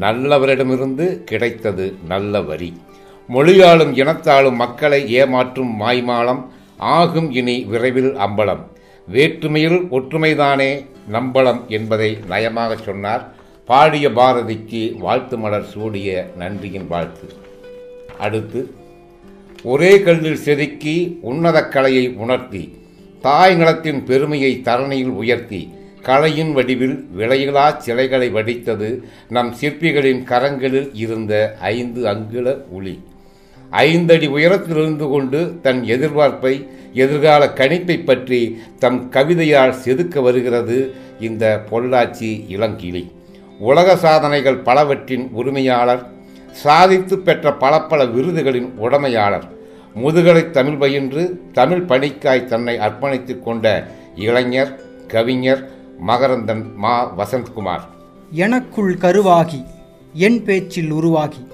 நல்லவரிடமிருந்து 0.00 1.24
கிடைத்தது 1.24 1.94
நல்ல 2.08 2.40
வரி. 2.40 2.72
மொழியாலும் 3.34 3.92
இனத்தாலும் 3.96 4.56
மக்களை 4.62 5.00
ஏமாற்றும் 5.20 5.72
மாய்மாலம் 5.80 6.42
ஆகும் 6.76 7.30
இனி 7.30 7.56
விரைவில் 7.64 8.12
அம்பலம். 8.26 8.62
வேற்றுமையில் 9.08 9.80
ஒற்றுமைதானே 9.90 10.70
நம்பலம் 11.12 11.60
என்பதை 11.66 12.18
நயமாக 12.30 12.76
சொன்னார். 12.76 13.24
பாடிய 13.66 14.06
பாரதிக்கு 14.08 14.82
வாழ்த்து 14.98 15.38
மலர் 15.38 15.68
சூடிய 15.72 16.30
நன்றியின் 16.36 16.86
வாழ்த்து. 16.86 17.28
அடுத்து 18.18 18.60
ஒரே 19.62 19.92
கல்லில் 20.00 20.42
செதுக்கி 20.46 21.18
உன்னத 21.22 21.58
கலையை 21.68 22.04
உணர்த்தி 22.22 22.62
தாய் 23.20 23.54
நிலத்தின் 23.54 24.00
பெருமையை 24.04 24.60
தரணியில் 24.64 25.14
உயர்த்தி 25.22 25.62
கலையின் 26.02 26.52
வடிவில் 26.52 26.96
விலையிலா 27.18 27.76
சிலைகளை 27.76 28.28
வடித்தது 28.32 28.88
நம் 29.28 29.50
சிற்பிகளின் 29.60 30.22
கரங்களில் 30.30 30.90
இருந்த 30.94 31.32
ஐந்து 31.60 32.08
அங்குல 32.08 32.56
ஒளி. 32.72 32.96
ஐந்தடி 33.70 34.28
உயரத்திலிருந்து 34.28 35.08
கொண்டு 35.08 35.58
தன் 35.62 35.82
எதிர்பார்ப்பை 35.82 36.66
எதிர்கால 36.94 37.52
கணிப்பை 37.54 38.04
பற்றி 38.04 38.60
தம் 38.78 39.10
கவிதையால் 39.10 39.74
செதுக்க 39.84 40.22
வருகிறது 40.22 40.94
இந்த 41.20 41.64
பொள்ளாச்சி 41.70 42.30
இளங்கிளி. 42.56 43.10
உலக 43.58 43.96
சாதனைகள் 43.96 44.58
பலவற்றின் 44.58 45.28
உரிமையாளர் 45.32 46.06
சாதித்து 46.52 47.18
பெற்ற 47.18 47.52
பல 47.54 47.80
பல 47.80 48.04
விருதுகளின் 48.04 48.72
உடமையாளர். 48.76 49.46
முதுகலை 49.94 50.50
தமிழ் 50.50 50.76
பயின்று 50.76 51.42
தமிழ் 51.52 51.84
பணிக்காய் 51.88 52.44
தன்னை 52.44 52.78
அர்ப்பணித்துக் 52.78 53.42
கொண்ட 53.42 53.86
இளைஞர் 54.16 54.80
கவிஞர் 55.06 55.70
மகரந்தன் 56.06 56.74
மா 56.74 57.12
வசந்த்குமார். 57.18 57.84
எனக்குள் 58.30 58.94
கருவாகி 58.94 59.64
என் 60.12 60.44
பேச்சில் 60.44 60.90
உருவாகி 60.90 61.46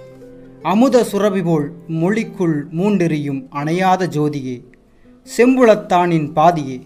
அமுத 0.70 0.96
சுரபி 1.10 1.42
போல் 1.44 1.66
மொழிக்குள் 2.00 2.56
மூண்டெறியும் 2.78 3.40
அணையாத 3.60 4.06
ஜோதியே 4.14 4.54
செம்புளத்தானின் 5.26 6.26
பாதியே 6.38 6.78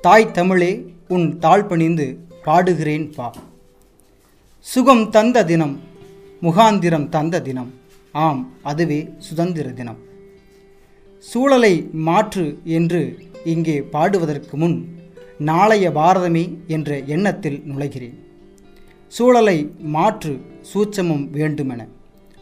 தாய் 0.00 0.26
தமிழே 0.30 0.70
உன் 1.08 1.26
தாழ்பணிந்து 1.38 2.06
பாடுகிறேன் 2.44 3.06
பா. 3.16 3.28
சுகம் 4.66 5.04
தந்த 5.10 5.44
தினம் 5.44 5.74
முகாந்திரம் 6.42 7.08
தந்த 7.08 7.42
தினம் 7.42 7.70
ஆம் 8.12 8.42
அதுவே 8.62 9.00
சுதந்திர 9.18 9.68
தினம். 9.70 10.00
சூழலை 11.24 11.74
மாற்று 12.08 12.46
என்று 12.78 13.02
இங்கே 13.44 13.76
பாடுவதற்கு 13.94 14.56
முன் 14.56 14.78
நாளைய 15.50 15.90
பாரதமே 15.90 16.46
என்ற 16.66 16.98
எண்ணத்தில் 17.14 17.60
நுழைகிறேன். 17.70 18.18
சூழலை 19.12 19.58
மாற்று 19.96 20.34
சூட்சமும் 20.72 21.24
வேண்டுமென. 21.30 21.80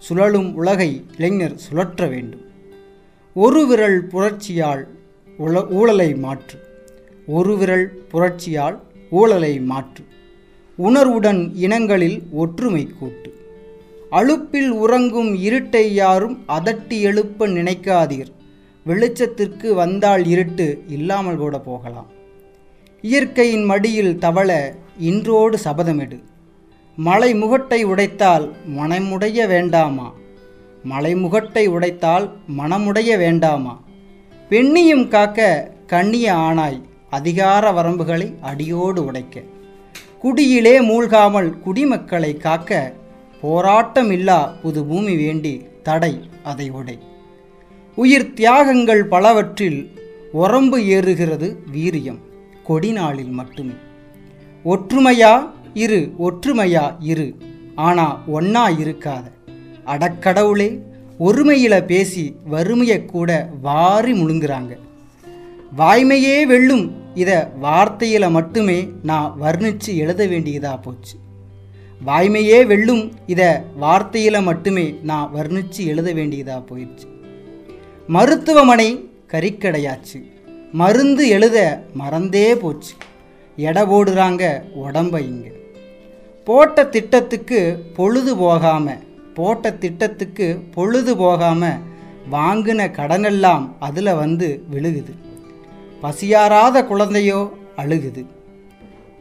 சுழலும் 0.06 0.54
உலகை 0.54 1.04
இளைஞர் 1.16 1.60
சுழற்ற 1.70 2.08
வேண்டும். 2.08 2.44
ஒரு 3.34 3.66
விரல் 3.66 4.06
புரட்சியால் 4.06 4.86
உல 5.38 5.70
ஊழலை 5.70 6.14
மாற்று. 6.14 6.58
ஒரு 7.26 7.56
விரல் 7.56 8.04
புரட்சியால் 8.12 8.78
ஊழலை 9.10 9.60
மாற்று. 9.60 10.04
உணர்வுடன் 10.76 11.50
இனங்களில் 11.54 12.22
ஒற்றுமை 12.32 12.90
கூட்டு. 12.98 13.34
அழுப்பில் 14.10 14.68
உறங்கும் 14.68 15.34
இருட்டை 15.34 15.82
யாரும் 15.92 16.44
அதட்டி 16.48 17.00
எழுப்ப 17.00 17.48
நினைக்காதீர். 17.48 18.32
வெளிச்சத்திற்கு 18.86 19.72
வந்தால் 19.72 20.24
இருட்டு 20.24 20.82
இல்லாமல் 20.88 21.36
கூட 21.36 21.58
போகலாம். 21.58 22.10
இயற்கையின் 23.02 23.64
மடியில் 23.64 24.18
தவள 24.18 24.74
இன்றோடு 24.98 25.58
சபதமிடு. 25.64 26.20
மலை 26.96 27.34
முகட்டை 27.34 27.84
உடைத்தால் 27.84 28.52
மனமுடைய 28.78 29.46
வேண்டாமா? 29.46 30.12
மலை 30.82 31.14
முகட்டை 31.14 31.68
உடைத்தால் 31.68 32.30
மனமுடைய 32.58 33.18
வேண்டாமா? 33.18 33.80
பெண்ணியும் 34.50 35.08
காக்க 35.08 35.70
கண்ணிய 35.86 36.32
ஆனாய் 36.32 36.82
அதிகார 37.10 37.70
வரம்புகளை 37.70 38.34
அடியோடு 38.40 39.04
உடைக்க. 39.04 39.42
குடியிலே 40.18 40.80
மூழ்காமல் 40.80 41.52
குடிமக்களை 41.66 42.36
காக்க 42.36 42.92
போராட்டம் 43.40 44.10
இல்லா 44.10 44.46
புது 44.62 44.84
பூமி 44.84 45.16
வேண்டி 45.16 45.62
தடை 45.82 46.20
அதை 46.44 46.70
உடை. 46.70 46.98
உயிர் 47.94 48.32
தியாகங்கள் 48.32 49.04
பலவற்றில் 49.04 49.90
உரம்பு 50.32 50.78
ஏறுகிறது 50.78 51.56
வீரியம் 51.74 52.18
கொடிநாளில் 52.68 53.30
மட்டுமே. 53.30 53.72
ஒற்றுமையா? 54.64 55.50
இரு 55.76 56.12
ஒற்றுமையா 56.18 56.96
இரு. 57.00 57.36
ஆனா 57.74 58.22
ஒன்னா 58.32 58.64
இருக்காத. 58.82 59.24
அடக்கடவுளே 59.86 60.78
ஒருமையில 61.20 61.84
பேசி 61.84 62.36
வறுமையை 62.44 63.04
கூட 63.04 63.50
வாரி 63.62 64.12
முழுங்குறாங்க. 64.12 64.76
வாய்மையே 65.78 66.46
வெல்லும் 66.46 66.94
இதை 67.14 67.34
வார்த்தையில 67.62 68.30
மட்டுமே 68.30 68.88
நான் 69.02 69.36
வர்ணித்து 69.42 69.96
எழுத 69.96 70.26
வேண்டியதா 70.26 70.82
போச்சு. 70.82 71.18
வாய்மையே 72.06 72.66
வெல்லும் 72.66 73.12
இதை 73.26 73.48
வார்த்தையில 73.80 74.42
மட்டுமே 74.42 74.94
நான் 75.02 75.30
வர்ணித்து 75.34 75.86
எழுத 75.86 76.12
வேண்டியதா 76.12 76.62
போயிடுச்சு. 76.70 77.08
மருத்துவமனை 78.06 79.08
கறிக்கடையாச்சு. 79.30 80.22
மருந்து 80.72 81.28
எழுத 81.28 81.84
மறந்தே 81.94 82.56
போச்சு. 82.56 82.94
எடை 83.56 83.82
போடுறாங்க 83.82 84.62
உடம்ப 84.84 85.20
இங்கே. 85.20 85.55
போட்ட 86.48 86.84
திட்டத்துக்கு 86.84 87.60
பொழுது 87.96 88.32
போகாமல் 88.36 89.00
போட்ட 89.34 89.70
திட்டத்துக்கு 89.82 90.46
பொழுது 90.74 91.12
போகாமல் 91.16 91.80
வாங்கின 92.34 92.86
கடனெல்லாம் 92.98 93.64
அதில் 93.78 94.12
வந்து 94.14 94.48
விழுகுது. 94.72 95.12
பசியாராத 96.00 96.84
குழந்தையோ 96.84 97.40
அழுகுது. 97.76 98.22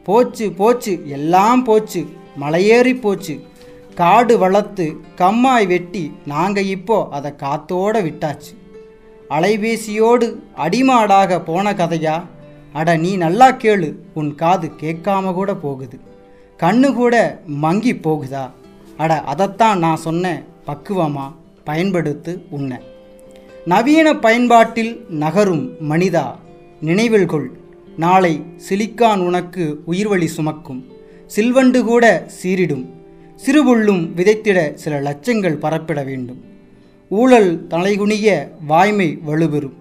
போச்சு 0.04 0.52
போச்சு 0.52 0.94
எல்லாம் 1.08 1.64
போச்சு 1.64 2.02
மலையேறி 2.42 2.94
போச்சு. 3.02 3.36
காடு 3.96 4.38
வளர்த்து 4.38 4.86
கம்மாய் 5.16 5.68
வெட்டி 5.68 6.06
நாங்கள் 6.26 6.72
இப்போ 6.76 7.08
அதை 7.12 7.32
காத்தோட 7.44 7.96
விட்டாச்சு. 8.08 8.54
அலைபேசியோடு 9.30 10.28
அடிமாடாக 10.66 11.40
போன 11.44 11.74
கதையா? 11.74 12.18
அட 12.74 12.98
நீ 12.98 13.14
நல்லா 13.18 13.52
கேளு 13.52 13.90
உன் 14.14 14.36
காது 14.36 14.70
கேட்காம 14.82 15.34
கூட 15.34 15.56
போகுது. 15.56 15.98
கண்ணு 16.60 16.94
கூட 16.94 17.42
மங்கி 17.46 17.94
போகுதா? 17.94 18.52
அட 18.98 19.22
அதைத்தான் 19.22 19.80
நான் 19.80 19.96
சொன்ன 19.96 20.44
பக்குவமா? 20.68 21.34
பயன்படுத்து 21.66 22.40
உன்னை 22.50 22.78
நவீன 23.66 24.14
பயன்பாட்டில் 24.14 25.06
நகரும் 25.10 25.70
மனிதா 25.90 26.36
நினைவில் 26.82 27.26
கொள். 27.26 27.52
நாளை 27.98 28.44
சிலிக்கான் 28.70 29.20
உனக்கு 29.20 29.84
உயிர்வழி 29.88 30.26
சுமக்கும். 30.26 30.86
சில்வண்டு 31.36 31.84
கூட 31.84 32.28
சீரிடும் 32.44 32.86
சிறுபுள்ளும் 33.46 34.14
விதைத்திட 34.16 34.74
சில 34.74 35.02
லட்சங்கள் 35.02 35.60
பரப்பிட 35.60 36.04
வேண்டும். 36.04 36.44
ஊழல் 37.10 37.68
தலைகுனிய 37.70 38.50
வாய்மை 38.68 39.20
வலுபெறும். 39.28 39.74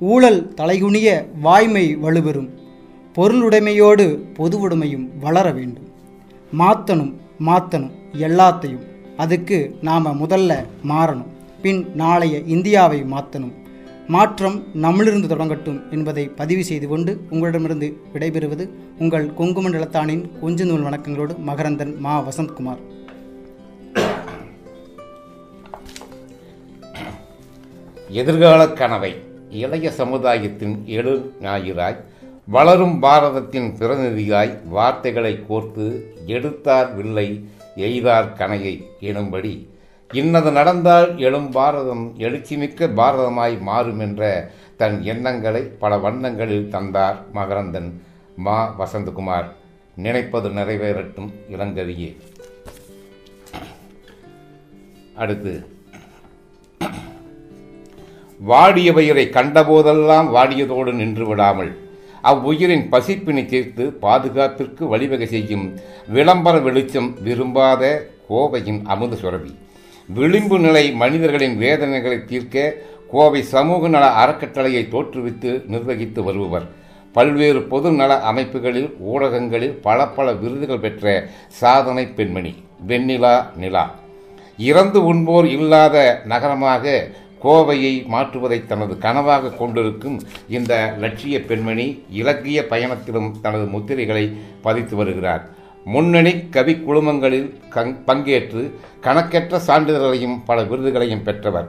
ஊழல் 0.00 0.52
தலைகுனிய 0.56 1.26
வாய்மை 1.40 1.96
வலுபெறும். 1.96 2.48
பொருளுடைமையோடு 3.16 4.18
பொதுவுடைமையும் 4.38 5.08
வளர 5.20 5.52
வேண்டும். 5.52 5.92
மாற்றணும் 6.60 7.12
மாத்தணும் 7.48 7.92
எல்லாத்தையும். 8.26 8.84
அதுக்கு 9.22 9.58
நாம் 9.88 10.06
முதல்ல 10.22 10.52
மாறணும். 10.92 11.30
பின் 11.64 11.82
நாளைய 12.00 12.36
இந்தியாவை 12.54 12.98
மாற்றணும் 13.12 13.52
மாற்றம் 14.14 14.56
நம்மளிருந்து 14.84 15.28
தொடங்கட்டும் 15.32 15.78
என்பதை 15.90 16.24
பதிவு 16.40 16.64
செய்து 16.70 16.86
கொண்டு 16.88 17.12
உங்களிடமிருந்து 17.30 17.88
விடைபெறுவது 18.14 18.64
உங்கள் 18.98 19.26
கொங்கு 19.34 19.60
மண்டலத்தானின் 19.62 20.24
கொஞ்ச 20.40 20.64
நூல் 20.64 20.86
வணக்கங்களோடு 20.86 21.34
மகரந்தன் 21.48 21.92
மா 22.06 22.14
வசந்த்குமார். 22.26 22.82
எதிர்கால 28.22 28.66
கனவை 28.80 29.12
இளைய 29.62 29.90
சமுதாயத்தின் 30.00 30.76
எழு 30.96 31.14
ஞாயிறாய் 31.42 31.98
வளரும் 32.46 33.02
பாரதத்தின் 33.02 33.76
பிரதிநிதியாய் 33.76 34.68
வார்த்தைகளை 34.68 35.44
கோர்த்து 35.48 36.02
எடுத்தார் 36.26 36.94
வில்லை 36.94 37.48
எய்தார் 37.76 38.34
கனையை 38.36 38.82
எனும்படி. 39.00 39.68
இன்னது 40.12 40.52
நடந்தால் 40.52 41.18
எழும் 41.18 41.50
பாரதம் 41.50 42.14
எழுச்சிமிக்க 42.18 42.88
பாரதமாய் 42.96 43.60
மாறும் 43.60 43.98
என்ற 43.98 44.50
தன் 44.76 45.02
எண்ணங்களை 45.02 45.62
பல 45.62 45.98
வண்ணங்களில் 45.98 46.68
தந்தார் 46.68 47.22
மகரந்தன். 47.34 48.00
மா. 48.36 48.74
வசந்தகுமார் 48.78 49.46
நினைப்பது 49.96 50.48
நிறைவேறட்டும் 50.48 51.32
இளங்கவியே 51.50 52.16
அடுத்து. 55.16 55.66
வாடிய 58.40 58.92
பயிரை 58.92 59.28
கண்டபோதெல்லாம் 59.28 60.34
வாடியதோடு 60.34 60.92
நின்று 60.92 61.26
விடாமல் 61.26 61.83
அவ்வுயிரின் 62.30 62.84
பசிப்பினை 62.92 63.44
தீர்த்து 63.52 63.84
பாதுகாப்பிற்கு 64.02 64.82
வழிவகை 64.92 65.26
செய்யும் 65.34 65.66
விளம்பர 66.16 66.58
வெளிச்சம் 66.66 67.10
விரும்பாத 67.26 67.82
கோவையின் 68.30 68.80
அமுத 68.92 69.16
சுரபி. 69.22 69.52
விளிம்பு 70.08 70.56
நிலை 70.58 70.84
மனிதர்களின் 71.02 71.56
வேதனைகளை 71.64 72.18
தீர்க்க 72.30 72.74
கோவை 73.12 73.40
சமூக 73.54 73.88
நல 73.88 74.06
அறக்கட்டளையை 74.22 74.82
தோற்றுவித்து 74.92 75.50
நிர்வகித்து 75.72 76.22
வருபவர். 76.22 76.66
பல்வேறு 77.16 77.60
பொது 77.72 77.90
நல 78.00 78.12
அமைப்புகளில் 78.30 78.88
ஊடகங்களில் 79.12 79.76
பல 79.86 80.06
பல 80.16 80.26
விருதுகள் 80.32 80.82
பெற்ற 80.84 81.28
சாதனை 81.60 82.06
பெண்மணி. 82.18 82.54
வெண்ணிலா 82.88 83.34
நிலா. 83.56 83.84
இறந்து 84.68 84.98
உண்போர் 85.04 85.46
இல்லாத 85.56 85.96
நகரமாக 86.32 86.84
கோவையை 87.44 87.94
மாற்றுவதை 88.14 88.58
தனது 88.66 88.94
கனவாக 89.00 89.56
கொண்டிருக்கும் 89.56 90.18
இந்த 90.48 90.72
லட்சிய 90.98 91.40
பெண்மணி 91.48 91.86
இலக்கிய 92.20 92.60
பயணத்திலும் 92.70 93.30
தனது 93.42 93.66
முத்திரைகளை 93.74 94.24
பதித்து 94.62 94.96
வருகிறார். 94.96 95.42
முன்னணி 95.84 96.32
கவி 96.48 96.74
குழுமங்களில் 96.74 97.48
கங் 97.68 97.96
பங்கேற்று 98.06 98.62
கணக்கற்ற 99.00 99.60
சான்றிதழ்களையும் 99.66 100.36
பல 100.44 100.62
விருதுகளையும் 100.62 101.22
பெற்றவர். 101.22 101.68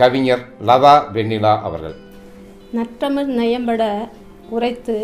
கவிஞர் 0.00 0.44
லதா 0.66 0.94
வெண்ணிலா 1.14 1.52
அவர்கள். 1.68 1.94
நற்றமிழ் 2.76 3.30
நயம்பட 3.40 4.08
உரைத்து 4.50 4.96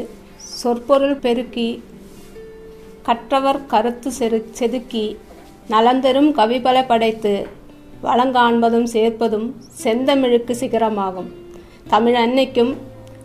சொற்பொருள் 0.61 1.19
பெருக்கி 1.25 1.69
கற்றவர் 3.03 3.67
கருத்து 3.67 4.11
செரு 4.19 4.39
செதுக்கி 4.51 5.05
நலந்தரும் 5.71 6.31
கவிபல 6.39 6.79
படைத்து 6.87 7.33
வளங்காண்பதும் 8.03 8.87
சேர்ப்பதும் 8.93 9.55
செந்தமிழுக்கு 9.83 10.55
சிகரமாகும். 10.61 11.31
தமிழ் 11.89 12.15
அன்னைக்கும் 12.15 12.77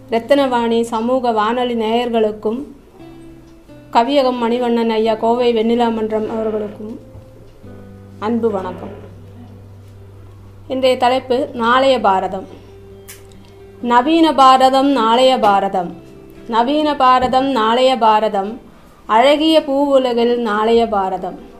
ரத்தனவாணி 0.09 0.81
சமூக 0.81 1.31
வானொலி 1.31 1.73
நேயர்களுக்கும் 1.73 2.63
கவியகம் 3.91 4.41
மணிவண்ணன் 4.43 4.89
ஐயா 4.89 5.15
கோவை 5.15 5.53
வெண்ணிலா 5.53 5.93
மன்றம் 5.93 6.31
அவர்களுக்கும் 6.31 6.99
அன்பு 8.19 8.51
வணக்கம். 8.51 8.89
இன்றைய 10.67 10.97
தலைப்பு 10.97 11.49
நாளைய 11.53 11.99
பாரதம். 11.99 12.45
நவீன 13.81 14.33
பாரதம் 14.33 14.91
நாளைய 14.91 15.39
பாரதம். 15.39 15.95
நவீன 16.47 16.95
பாரதம் 16.95 17.51
நாளைய 17.51 17.97
பாரதம். 17.97 18.59
அழகிய 19.05 19.63
பூவுலகில் 19.67 20.37
நாளைய 20.37 20.87
பாரதம். 20.87 21.51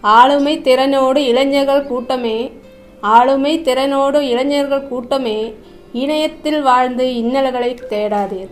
ஆளுமை 0.00 0.60
திறனோடு 0.60 1.16
இளைஞர்கள் 1.16 1.86
கூட்டமே 1.86 2.52
ஆளுமை 3.00 3.60
திறனோடு 3.60 4.20
இளைஞர்கள் 4.20 4.88
கூட்டமே 4.88 5.54
இணையத்தில் 5.92 6.62
வாழ்ந்து 6.62 7.14
இன்னல்களை 7.14 7.78
தேடாதீர். 7.88 8.48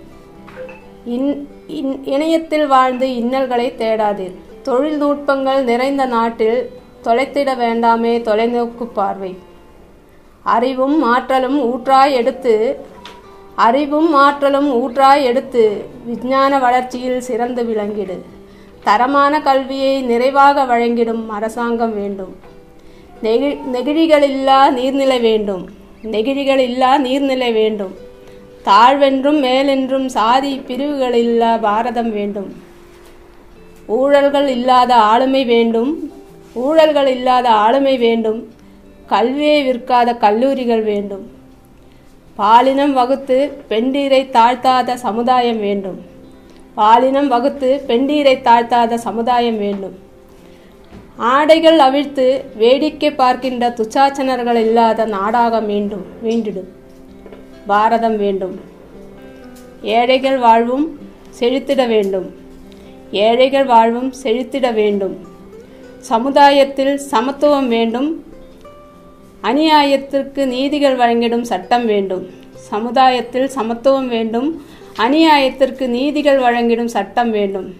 இன் 1.04 1.48
இன்- 1.68 1.98
இணையத்தில் 2.04 2.66
வாழ்ந்து 2.66 3.16
இன்னல்களை 3.16 3.74
தேடாதீர். 3.78 4.34
தொழில்நுட்பங்கள் 4.64 5.62
நிறைந்த 5.62 6.06
நாட்டில் 6.06 6.70
தொலைத்திட 7.04 7.54
வேண்டாமே 7.54 8.20
தொலைநோக்கு 8.20 8.84
பார்வை. 8.84 9.36
அறிவும் 10.42 11.02
ஆற்றலும் 11.02 11.60
ஊற்றாய் 11.60 12.12
எடுத்து 12.12 12.80
அறிவும் 13.54 14.14
ஆற்றலும் 14.14 14.72
ஊற்றாய் 14.72 15.22
எடுத்து 15.22 15.84
விஞ்ஞான 16.04 16.58
வளர்ச்சியில் 16.58 17.20
சிறந்து 17.20 17.62
விளங்கிடு. 17.62 18.35
தரமான 18.86 19.40
கல்வியை 19.40 19.94
நிறைவாக 20.02 20.64
வழங்கிடும் 20.64 21.22
அரசாங்கம் 21.28 21.94
வேண்டும். 21.94 22.34
நெகி 23.22 23.48
நெகிழிகளில்லா 23.72 24.58
நீர்நிலை 24.78 25.18
வேண்டும். 25.20 25.64
நெகிழிகள் 26.02 26.62
இல்லா 26.68 26.90
நீர்நிலை 26.98 27.52
வேண்டும். 27.52 27.94
தாழ்வென்றும் 28.64 29.40
மேலென்றும் 29.42 30.06
சாதி 30.06 30.52
பிரிவுகளில்லா 30.66 31.60
பாரதம் 31.60 32.12
வேண்டும். 32.12 32.50
ஊழல்கள் 33.88 34.48
இல்லாத 34.48 34.94
ஆளுமை 34.94 35.44
வேண்டும். 35.44 35.92
ஊழல்கள் 36.54 37.06
இல்லாத 37.06 37.50
ஆளுமை 37.50 37.98
வேண்டும். 37.98 38.40
கல்வியை 39.06 39.62
விற்காத 39.62 40.14
கல்லூரிகள் 40.16 40.82
வேண்டும். 40.82 41.24
பாலினம் 42.36 42.92
வகுத்து 42.92 43.38
பெண்டீரை 43.68 44.22
தாழ்த்தாத 44.30 44.94
சமுதாயம் 44.94 45.60
வேண்டும். 45.60 45.98
பாலினம் 46.76 47.28
வகுத்து 47.28 47.84
பெண்டீரை 47.86 48.34
தாழ்த்தாத 48.40 48.94
சமுதாயம் 48.94 49.58
வேண்டும். 49.58 49.98
ஆடைகள் 51.16 51.78
அவிழ்த்து 51.78 52.44
வேடிக்கை 52.56 53.10
பார்க்கின்ற 53.10 53.68
துச்சாச்சனர்கள் 53.68 54.54
இல்லாத 54.54 55.04
நாடாக 55.04 55.60
மீண்டும் 55.60 56.04
மீண்டிடும். 56.24 56.68
பாரதம் 57.66 58.16
வேண்டும். 58.16 58.60
ஏழைகள் 59.82 60.38
வாழ்வும் 60.38 60.98
செழித்திட 61.40 61.86
வேண்டும். 61.86 62.34
ஏழைகள் 63.10 63.64
வாழ்வும் 63.64 64.12
செழித்திட 64.22 64.74
வேண்டும். 64.74 65.16
சமுதாயத்தில் 65.98 66.96
சமத்துவம் 66.96 67.68
வேண்டும். 67.68 68.24
அநியாயத்திற்கு 69.42 70.44
நீதிகள் 70.44 70.96
வழங்கிடும் 70.96 71.42
சட்டம் 71.42 71.86
வேண்டும். 71.86 72.26
சமுதாயத்தில் 72.54 73.48
சமத்துவம் 73.48 74.08
வேண்டும். 74.08 74.62
அநியாயத்திற்கு 74.98 75.86
நீதிகள் 75.86 76.38
வழங்கிடும் 76.38 76.92
சட்டம் 76.96 77.30
வேண்டும். 77.30 77.74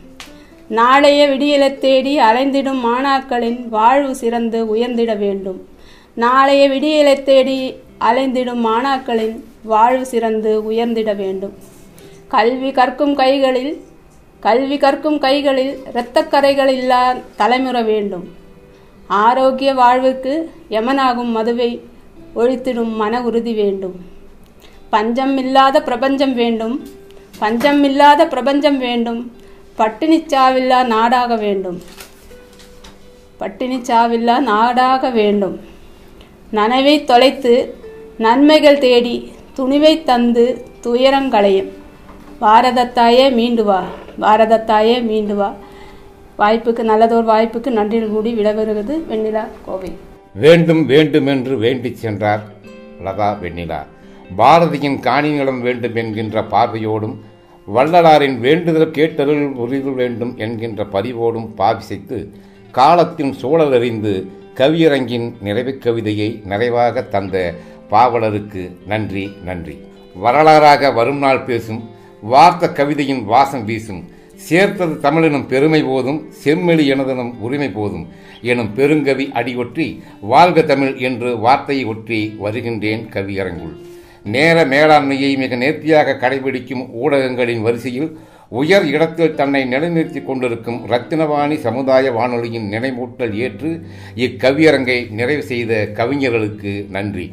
நாளைய 0.69 1.29
விடியலை 1.29 1.79
தேடி 1.79 2.19
அலைந்திடும் 2.19 2.81
மாணாக்களின் 2.85 3.69
வாழ்வு 3.69 4.15
சிறந்து 4.15 4.69
உயர்ந்திட 4.69 5.15
வேண்டும். 5.15 5.69
நாளைய 6.15 6.69
விடியலை 6.69 7.23
தேடி 7.23 7.75
அலைந்திடும் 8.01 8.67
மாணாக்களின் 8.67 9.45
வாழ்வு 9.63 10.07
சிறந்து 10.07 10.65
உயர்ந்திட 10.65 11.13
வேண்டும். 11.13 11.55
கல்வி 12.29 12.71
கற்கும் 12.73 13.15
கைகளில் 13.15 13.85
கல்வி 14.41 14.77
கற்கும் 14.77 15.19
கைகளில் 15.19 15.79
இரத்தக்கரைகள் 15.95 16.69
இல்லா 16.69 17.15
தலைமுறை 17.37 17.83
வேண்டும். 17.83 18.29
ஆரோக்கிய 19.07 19.75
வாழ்வுக்கு 19.75 20.51
யமனாகும் 20.71 21.33
மதுவை 21.33 21.81
ஒழித்திடும் 22.37 22.95
மன 22.95 23.23
உறுதி 23.23 23.53
வேண்டும். 23.53 23.97
பஞ்சம் 24.91 25.37
இல்லாத 25.37 25.83
பிரபஞ்சம் 25.83 26.35
வேண்டும். 26.35 27.05
பஞ்சம் 27.39 27.83
இல்லாத 27.85 28.27
பிரபஞ்சம் 28.27 28.79
வேண்டும். 28.79 29.21
பட்டினி 29.77 30.19
சாவில்லா 30.33 30.79
நாடாக 30.87 31.37
வேண்டும். 31.37 31.79
பட்டினி 33.41 33.79
சாவில்லா 33.89 34.37
நாடாக 34.51 35.11
வேண்டும். 35.11 35.57
நனவை 36.51 37.05
தொலைத்து 37.05 37.55
நன்மைகள் 38.19 38.79
தேடி 38.79 39.15
துணிவை 39.59 39.93
தந்து 40.03 40.45
துயரங்களையும் 40.85 41.71
பாரதத்தாயே 42.41 43.33
மீண்டு 43.33 43.65
வா. 43.65 43.81
பாரதத்தாயே 44.21 44.97
மீண்டு 45.03 45.37
வா. 45.37 45.49
வாய்ப்புக்கு 46.39 46.83
நல்லதோர் 46.91 47.25
வாய்ப்புக்கு 47.25 47.71
நன்றி 47.79 47.99
கூடி 48.07 48.33
விடைபெறுகிறது 48.35 48.95
வெண்ணிலா 49.11 49.45
கோவை. 49.67 49.91
வேண்டும் 50.35 50.87
வேண்டும் 50.87 51.27
என்று 51.27 51.59
வேண்டி 51.59 51.95
சென்றார் 51.95 52.43
லதா 53.05 53.29
வெண்ணிலா. 53.43 53.81
பாரதியின் 54.35 54.99
காணிநிலம் 55.01 55.61
வேண்டும் 55.61 55.95
என்கின்ற 55.95 56.43
பார்வையோடும் 56.43 57.17
வள்ளலாரின் 57.75 58.39
வேண்டுதல் 58.39 58.91
கேட்டருள் 58.91 59.53
உரிவு 59.53 59.93
வேண்டும் 59.93 60.37
என்கின்ற 60.37 60.85
பதிவோடும் 60.85 61.49
பாவிசைத்து 61.57 62.29
காலத்தின் 62.71 63.35
சூழலறிந்து 63.43 64.27
கவியரங்கின் 64.55 65.35
நிறைவு 65.41 65.79
கவிதையை 65.79 66.43
நிறைவாக 66.45 67.03
தந்த 67.03 67.55
பாவலருக்கு 67.91 68.77
நன்றி 68.87 69.33
நன்றி. 69.45 69.79
வரலாறாக 70.23 70.95
வரும் 70.95 71.19
நாள் 71.19 71.41
பேசும் 71.41 71.91
வார்த்த 72.23 72.71
கவிதையின் 72.71 73.25
வாசம் 73.25 73.65
வீசும் 73.65 74.05
சேர்த்தது 74.35 75.11
தமிழெனும் 75.11 75.47
பெருமை 75.47 75.83
போதும் 75.83 76.31
செம்மொழி 76.31 76.93
எனதனும் 76.93 77.35
உரிமை 77.39 77.69
போதும் 77.69 78.09
எனும் 78.43 78.71
பெருங்கவி 78.77 79.33
அடியொற்றி 79.33 80.03
வாழ்க 80.21 80.63
தமிழ் 80.63 80.97
என்று 80.97 81.39
வார்த்தையை 81.39 81.87
ஒற்றி 81.87 82.37
வருகின்றேன் 82.37 83.09
கவியரங்குள். 83.13 83.77
நேர 84.35 84.65
மேலாண்மையை 84.65 85.37
மிக 85.37 85.57
நேர்த்தியாக 85.57 86.17
கடைபிடிக்கும் 86.21 86.85
ஊடகங்களின் 87.03 87.61
வரிசையில் 87.61 88.09
உயர் 88.49 88.87
இடத்தில் 88.87 89.35
தன்னை 89.35 89.65
நிலைநிறுத்திக் 89.65 90.27
கொண்டிருக்கும் 90.27 90.87
ரத்தினவாணி 90.87 91.57
சமுதாய 91.57 92.13
வானொலியின் 92.13 92.67
நினைவூட்டல் 92.73 93.35
ஏற்று 93.35 93.71
இக்கவியரங்கை 94.17 95.11
நிறைவு 95.11 95.43
செய்த 95.43 95.89
கவிஞர்களுக்கு 95.95 96.73
நன்றி. 96.91 97.27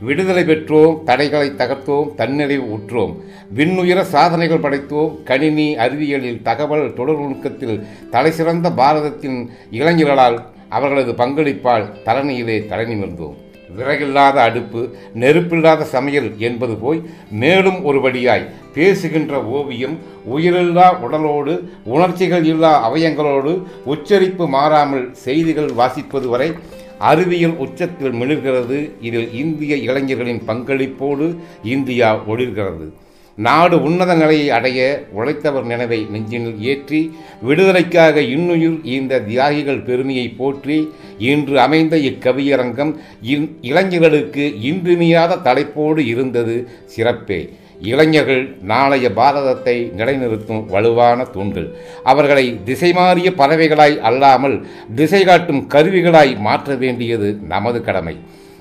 விடுதலை 0.00 0.42
பெற்றோம் 0.42 1.02
தடைகளை 1.02 1.48
தகர்த்தோம் 1.50 2.10
தன்னிறைவு 2.18 2.66
உற்றோம். 2.78 3.14
விண்ணுயர 3.54 4.04
சாதனைகள் 4.04 4.64
படைத்தோம். 4.66 5.22
கணினி 5.22 5.76
அறிவியலில் 5.76 6.42
தகவல் 6.42 6.92
தொடர்நுணுக்கத்தில் 6.96 7.82
தலைசிறந்த 8.10 8.70
பாரதத்தின் 8.70 9.50
இளைஞர்களால் 9.72 10.38
அவர்களது 10.68 11.12
பங்களிப்பால் 11.12 11.88
தரணியிலே 12.04 12.66
தலை 12.66 12.86
நிமிர்ந்தோம். 12.86 13.38
விறகில்லாத 13.76 14.40
அடுப்பு 14.40 14.96
நெருப்பில்லாத 15.14 15.84
சமையல் 15.84 16.38
என்பது 16.38 16.76
போய் 16.76 17.02
மேலும் 17.30 17.78
ஒருபடியாய் 17.84 18.48
பேசுகின்ற 18.74 19.42
ஓவியம் 19.42 19.98
உயிரில்லா 20.36 20.98
உடலோடு 21.00 21.68
உணர்ச்சிகள் 21.84 22.44
இல்லா 22.44 22.92
அவயங்களோடு 22.92 23.62
உச்சரிப்பு 23.84 24.48
மாறாமல் 24.48 25.14
செய்திகள் 25.14 25.70
வாசிப்பது 25.70 26.26
வரை 26.26 26.52
அறிவியல் 26.98 27.56
உச்சத்தில் 27.56 28.12
மிளிர்கிறது. 28.12 28.90
இதில் 29.00 29.34
இந்திய 29.34 29.76
இளைஞர்களின் 29.76 30.42
பங்களிப்போடு 30.46 31.36
இந்தியா 31.62 32.16
ஒளிர்கிறது. 32.16 32.92
நாடு 33.38 33.82
உன்னத 33.82 34.14
நிலையை 34.14 34.50
அடைய 34.50 34.80
உழைத்தவர் 35.16 35.64
நினைவை 35.64 35.98
நெஞ்சினில் 36.10 36.60
ஏற்றி 36.72 37.00
விடுதலைக்காக 37.42 38.20
இன்னுயிர் 38.34 38.76
இந்த 38.84 39.20
தியாகிகள் 39.20 39.80
பெருமையை 39.82 40.28
போற்றி 40.28 40.76
இன்று 41.18 41.60
அமைந்த 41.60 41.96
இக்கவியரங்கம் 42.10 42.92
இன் 43.34 43.58
இளைஞர்களுக்கு 43.60 44.44
இன்றியமையாத 44.60 45.36
தலைப்போடு 45.36 46.06
இருந்தது 46.06 46.68
சிறப்பே. 46.86 47.40
இளைஞர்கள் 47.80 48.44
நாளைய 48.62 49.10
பாரதத்தை 49.10 49.76
நிலைநிறுத்தும் 49.96 50.62
வலுவான 50.66 51.24
தூண்கள். 51.24 51.68
அவர்களை 52.02 52.46
திசை 52.64 52.92
மாறிய 52.92 53.30
பறவைகளாய் 53.30 53.98
அல்லாமல் 53.98 54.56
திசை 54.94 55.24
காட்டும் 55.24 55.62
கருவிகளாய் 55.74 56.38
மாற்ற 56.38 56.74
வேண்டியது 56.74 57.30
நமது 57.48 57.80
கடமை. 57.82 58.16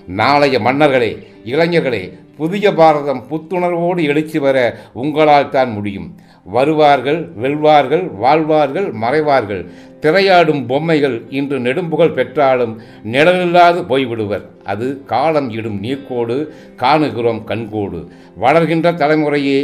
நாளைய 0.07 0.59
மன்னர்களே 0.59 1.12
இளைஞர்களே 1.45 2.03
புதிய 2.37 2.73
பாரதம் 2.73 3.23
புத்துணர்வோடு 3.29 4.03
எழுச்சி 4.03 4.39
வர 4.39 4.57
உங்களால் 4.93 5.49
தான் 5.49 5.71
முடியும். 5.71 6.07
வருவார்கள் 6.43 7.19
வெல்வார்கள் 7.41 8.05
வாழ்வார்கள் 8.23 8.91
மறைவார்கள். 8.91 9.61
திரையாடும் 10.01 10.65
பொம்மைகள் 10.65 11.21
இன்று 11.29 11.59
நெடும்புகழ் 11.59 12.13
பெற்றாலும் 12.13 12.73
நிழலில்லாது 13.11 13.79
போய்விடுவர். 13.91 14.43
அது 14.63 15.05
காலம் 15.05 15.49
இடும் 15.49 15.83
நீர்க்கோடு 15.83 16.37
காணுகிறோம் 16.75 17.43
கண்கோடு. 17.43 18.07
வளர்கின்ற 18.39 18.91
தலைமுறையே 18.91 19.59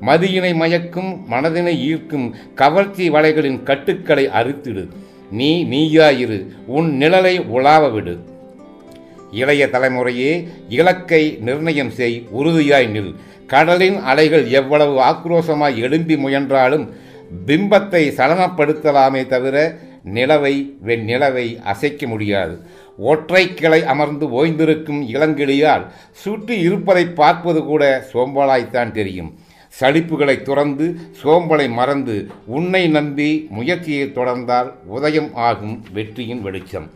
மதியினை 0.00 0.54
மயக்கும் 0.54 1.10
மனதினை 1.30 1.74
ஈர்க்கும் 1.90 2.34
கவர்ச்சி 2.54 3.10
வலைகளின் 3.10 3.62
கட்டுக்களை 3.62 4.26
அறுத்திடு. 4.26 4.84
நீ 5.30 5.64
நீயாயிரு 5.64 6.40
உன் 6.66 6.90
நிழலை 6.98 7.34
உலாவ 7.48 7.88
விடு. 7.88 8.16
இளைய 9.30 9.66
தலைமுறையே 9.66 10.48
இலக்கை 10.68 11.38
நிர்ணயம் 11.40 11.90
செய் 11.90 12.26
உறுதியாய் 12.30 12.88
நில். 12.88 13.14
கடலின் 13.46 13.98
அலைகள் 13.98 14.48
எவ்வளவு 14.50 15.00
ஆக்ரோஷமாய் 15.00 15.76
எழும்பி 15.76 16.16
முயன்றாலும் 16.16 16.92
பிம்பத்தை 17.46 18.02
சலனப்படுத்தலாமே 18.18 19.26
தவிர 19.26 19.78
நிலவை 20.04 20.72
வெண்ணிலவை 20.86 21.62
அசைக்க 21.62 22.06
முடியாது. 22.06 22.60
ஒற்றை 22.96 23.54
கிளை 23.54 23.84
அமர்ந்து 23.84 24.26
ஓய்ந்திருக்கும் 24.26 25.02
இளங்கிளியால் 25.14 25.86
சுற்றி 26.12 26.58
இருப்பதை 26.58 27.04
பார்ப்பது 27.06 27.64
கூட 27.64 28.06
சோம்பலாய்த்தான் 28.12 28.90
தெரியும். 28.90 29.38
சளிப்புகளை 29.80 30.42
துறந்து 30.42 30.96
சோம்பலை 31.22 31.68
மறந்து 31.68 32.28
உன்னை 32.46 32.88
நம்பி 32.88 33.46
முயற்சியை 33.50 34.06
தொடர்ந்தால் 34.08 34.72
உதயம் 34.86 35.34
ஆகும் 35.34 35.84
வெற்றியின் 35.92 36.42
வெளிச்சம். 36.42 36.90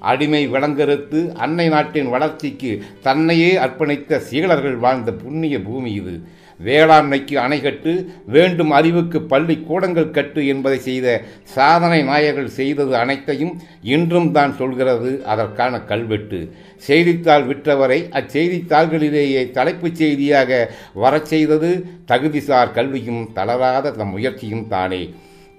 அடிமை 0.00 0.48
விளங்கறுத்து 0.48 1.32
அன்னை 1.34 1.68
நாட்டின் 1.68 2.08
வளர்ச்சிக்கு 2.08 2.82
தன்னையே 3.02 3.58
அர்ப்பணித்த 3.58 4.18
சீலர்கள் 4.18 4.76
வாழ்ந்த 4.76 5.12
புண்ணிய 5.12 5.62
பூமி 5.62 5.92
இது. 5.92 6.20
வேளாண்மைக்கு 6.60 7.36
அணை 7.38 7.60
கட்டு 7.60 7.92
வேண்டும் 8.26 8.70
அறிவுக்கு 8.70 9.22
பள்ளி 9.22 9.54
கூடங்கள் 9.58 10.10
கட்டு 10.10 10.46
என்பதை 10.46 10.78
செய்த 10.78 11.22
சாதனை 11.42 12.02
நாயகர்கள் 12.02 12.46
செய்தது 12.46 12.96
அனைத்தையும் 12.96 13.60
இன்றும் 13.82 14.32
தான் 14.32 14.56
சொல்கிறது 14.56 15.22
அதற்கான 15.24 15.80
கல்வெட்டு. 15.80 16.40
செய்தித்தாள் 16.76 17.46
விற்றவரை 17.46 17.98
அச்செய்தித்தாள்களிலேயே 18.12 19.50
தலைப்புச் 19.50 19.96
செய்தியாக 19.96 20.70
வரச் 20.94 21.26
செய்தது 21.26 21.70
தகுதிசார் 22.12 22.72
கல்வியும் 22.72 23.32
தளராத 23.32 23.90
தம் 23.90 24.08
முயற்சியும் 24.08 24.68
தானே. 24.68 25.02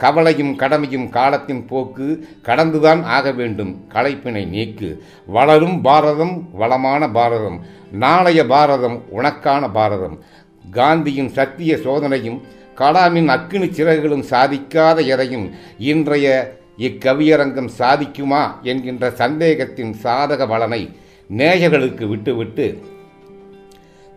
கவலையும் 0.04 0.54
கடமையும் 0.62 1.08
காலத்தின் 1.10 1.64
போக்கு 1.66 2.08
கடந்துதான் 2.42 3.02
ஆக 3.18 3.32
வேண்டும். 3.40 3.72
களைப்பினை 3.94 4.44
நீக்கு. 4.56 4.90
வளரும் 5.28 5.78
பாரதம் 5.82 6.36
வளமான 6.54 7.10
பாரதம். 7.18 7.60
நாளைய 8.04 8.42
பாரதம் 8.54 8.98
உனக்கான 9.18 9.64
பாரதம். 9.74 10.18
காந்தியின் 10.72 11.32
சத்திய 11.38 11.72
சோதனையும் 11.86 12.40
கலாமின் 12.78 13.30
அக்கினி 13.36 13.68
சிறகுகளும் 13.68 14.28
சாதிக்காத 14.30 14.98
எதையும் 15.14 15.46
இன்றைய 15.92 16.28
இக்கவியரங்கம் 16.88 17.70
சாதிக்குமா 17.80 18.44
என்கின்ற 18.70 19.10
சந்தேகத்தின் 19.22 19.94
சாதக 20.04 20.48
பலனை 20.48 20.82
நேயர்களுக்கு 21.30 22.06
விட்டுவிட்டு 22.14 22.66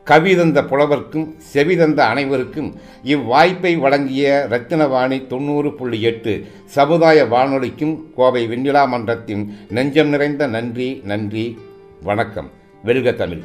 கவிதந்த 0.07 0.67
புலவர்க்கும் 0.67 1.35
செவிதந்த 1.53 1.99
அனைவருக்கும் 1.99 2.75
இவ்வாய்ப்பை 3.05 3.79
வழங்கிய 3.79 4.47
ரத்தினவாணி 4.51 5.27
தொண்ணூறு 5.27 5.75
புள்ளி 5.75 6.03
எட்டு 6.03 6.47
சமுதாய 6.67 7.25
வானொலிக்கும் 7.25 8.15
கோவை 8.15 8.47
வெண்ணிலா 8.49 8.89
மன்றத்தின் 8.89 9.59
நெஞ்சம் 9.69 10.09
நிறைந்த 10.09 10.47
நன்றி 10.47 11.01
நன்றி 11.05 11.59
வணக்கம். 12.03 12.51
வெல்க 12.83 13.13
தமிழ். 13.13 13.41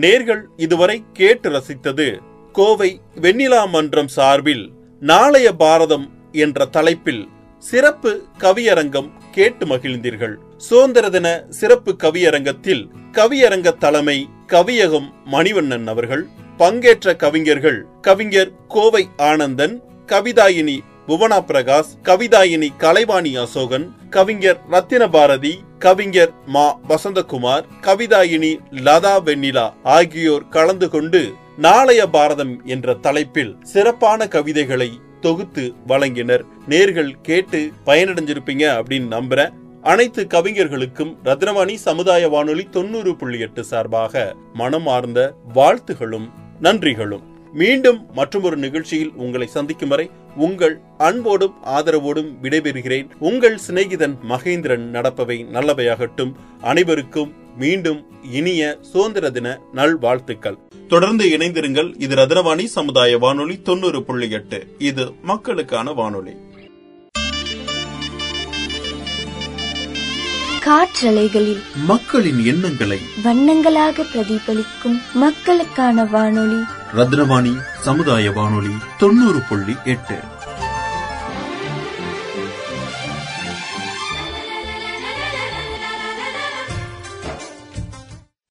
நேர்கள் 0.00 0.42
இதுவரை 0.56 1.04
கேட்டு 1.12 1.50
ரசித்தது 1.50 2.18
கோவை 2.52 3.00
வெண்ணிலா 3.20 3.68
மன்றம் 3.68 4.08
சார்பில் 4.08 4.72
நாளைய 5.00 5.52
பாரதம் 5.52 6.10
என்ற 6.32 6.64
தலைப்பில் 6.64 7.28
சிறப்பு 7.58 8.22
கவியரங்கம் 8.38 9.10
கேட்டு 9.30 9.66
மகிழ்ந்தீர்கள். 9.66 10.34
சுதந்திர 10.56 11.10
தின 11.10 11.44
சிறப்பு 11.48 11.96
கவியரங்கத்தில் 12.02 12.88
கவியரங்க 13.12 13.78
தலைமை 13.78 14.28
கவியகம் 14.48 15.06
மணிவண்ணன் 15.32 15.86
அவர்கள் 15.86 16.26
பங்கேற்ற 16.56 17.14
கவிஞர்கள் 17.16 17.78
கவிஞர் 18.00 18.50
கோவை 18.68 19.08
ஆனந்தன் 19.16 19.74
கவிதாயினி 20.06 20.76
புவனா 21.06 21.38
பிரகாஷ் 21.48 21.90
கவிதாயினி 22.02 22.68
கலைவாணி 22.78 23.32
அசோகன் 23.36 23.86
கவிஞர் 24.10 24.60
ரத்தின 24.70 25.08
பாரதி 25.08 25.54
கவிஞர் 25.78 26.32
மா 26.46 26.78
வசந்தகுமார் 26.88 27.66
கவிதாயினி 27.80 28.52
லதா 28.70 29.14
வெண்ணிலா 29.26 29.66
ஆகியோர் 29.82 30.48
கலந்து 30.48 30.88
கொண்டு 30.88 31.22
நாளைய 31.56 32.06
பாரதம் 32.06 32.54
என்ற 32.64 32.94
தலைப்பில் 32.94 33.56
சிறப்பான 33.62 34.28
கவிதைகளை 34.28 34.90
தொகுத்து 35.20 35.72
வழங்கினர். 35.88 36.42
நேர்கள் 36.68 37.12
கேட்டு 37.22 37.70
பயனடைஞ்சிருப்பீங்க 37.86 38.64
அப்படின்னு 38.78 39.08
நம்புறேன். 39.16 39.54
அனைத்து 39.86 40.26
கவிஞர்களுக்கும் 40.34 41.16
ரத்னவாணி 41.24 41.74
சமுதாய 41.74 42.28
வானொலி 42.28 42.64
தொண்ணூறு 42.64 43.16
புள்ளி 43.16 43.38
எட்டு 43.38 43.64
சார்பாக 43.64 44.36
மனமார்ந்த 44.54 45.34
வாழ்த்துகளும் 45.54 46.30
நன்றிகளும். 46.62 47.22
மீண்டும் 47.52 48.06
மற்றொரு 48.12 48.56
நிகழ்ச்சியில் 48.56 49.12
உங்களை 49.16 49.46
சந்திக்கும் 49.46 49.88
வரை 49.88 50.10
உங்கள் 50.36 50.80
அன்போடும் 50.98 51.54
ஆதரவோடும் 51.64 52.34
விடைபெறுகிறேன். 52.42 53.10
உங்கள் 53.18 53.58
சிநேகிதன் 53.68 54.16
மகேந்திரன் 54.28 54.86
நடப்பவை 54.92 55.46
நல்லவையாகட்டும். 55.52 56.32
அனைவருக்கும் 56.60 57.32
மீண்டும் 57.58 58.06
இனிய 58.30 58.78
சுதந்திர 58.80 59.30
தின 59.30 59.60
நல்வாழ்த்துக்கள். 59.72 60.58
தொடர்ந்து 60.88 61.26
இணைந்திருங்கள். 61.28 61.94
இது 61.98 62.16
ரத்னவாணி 62.16 62.64
சமுதாய 62.64 63.18
வானொலி 63.18 63.62
தொண்ணூறு 63.62 64.02
புள்ளி 64.02 64.30
எட்டு. 64.30 64.66
இது 64.78 65.12
மக்களுக்கான 65.22 65.92
வானொலி. 65.92 66.32
காற்றலைகளில் 70.66 71.62
மக்களின் 71.74 72.44
எண்ணங்களை 72.44 73.00
வண்ணங்களாக 73.24 74.02
பிரதிபலிக்கும் 74.02 75.02
மக்களுக்கான 75.14 76.04
வானொலி. 76.04 76.62
ரத்னவாணி 76.96 77.60
சமுதாய 77.80 78.32
வானொலி 78.32 78.74
தொண்ணூறு 78.98 79.40
புள்ளி 79.48 79.76
எட்டு. 79.84 80.18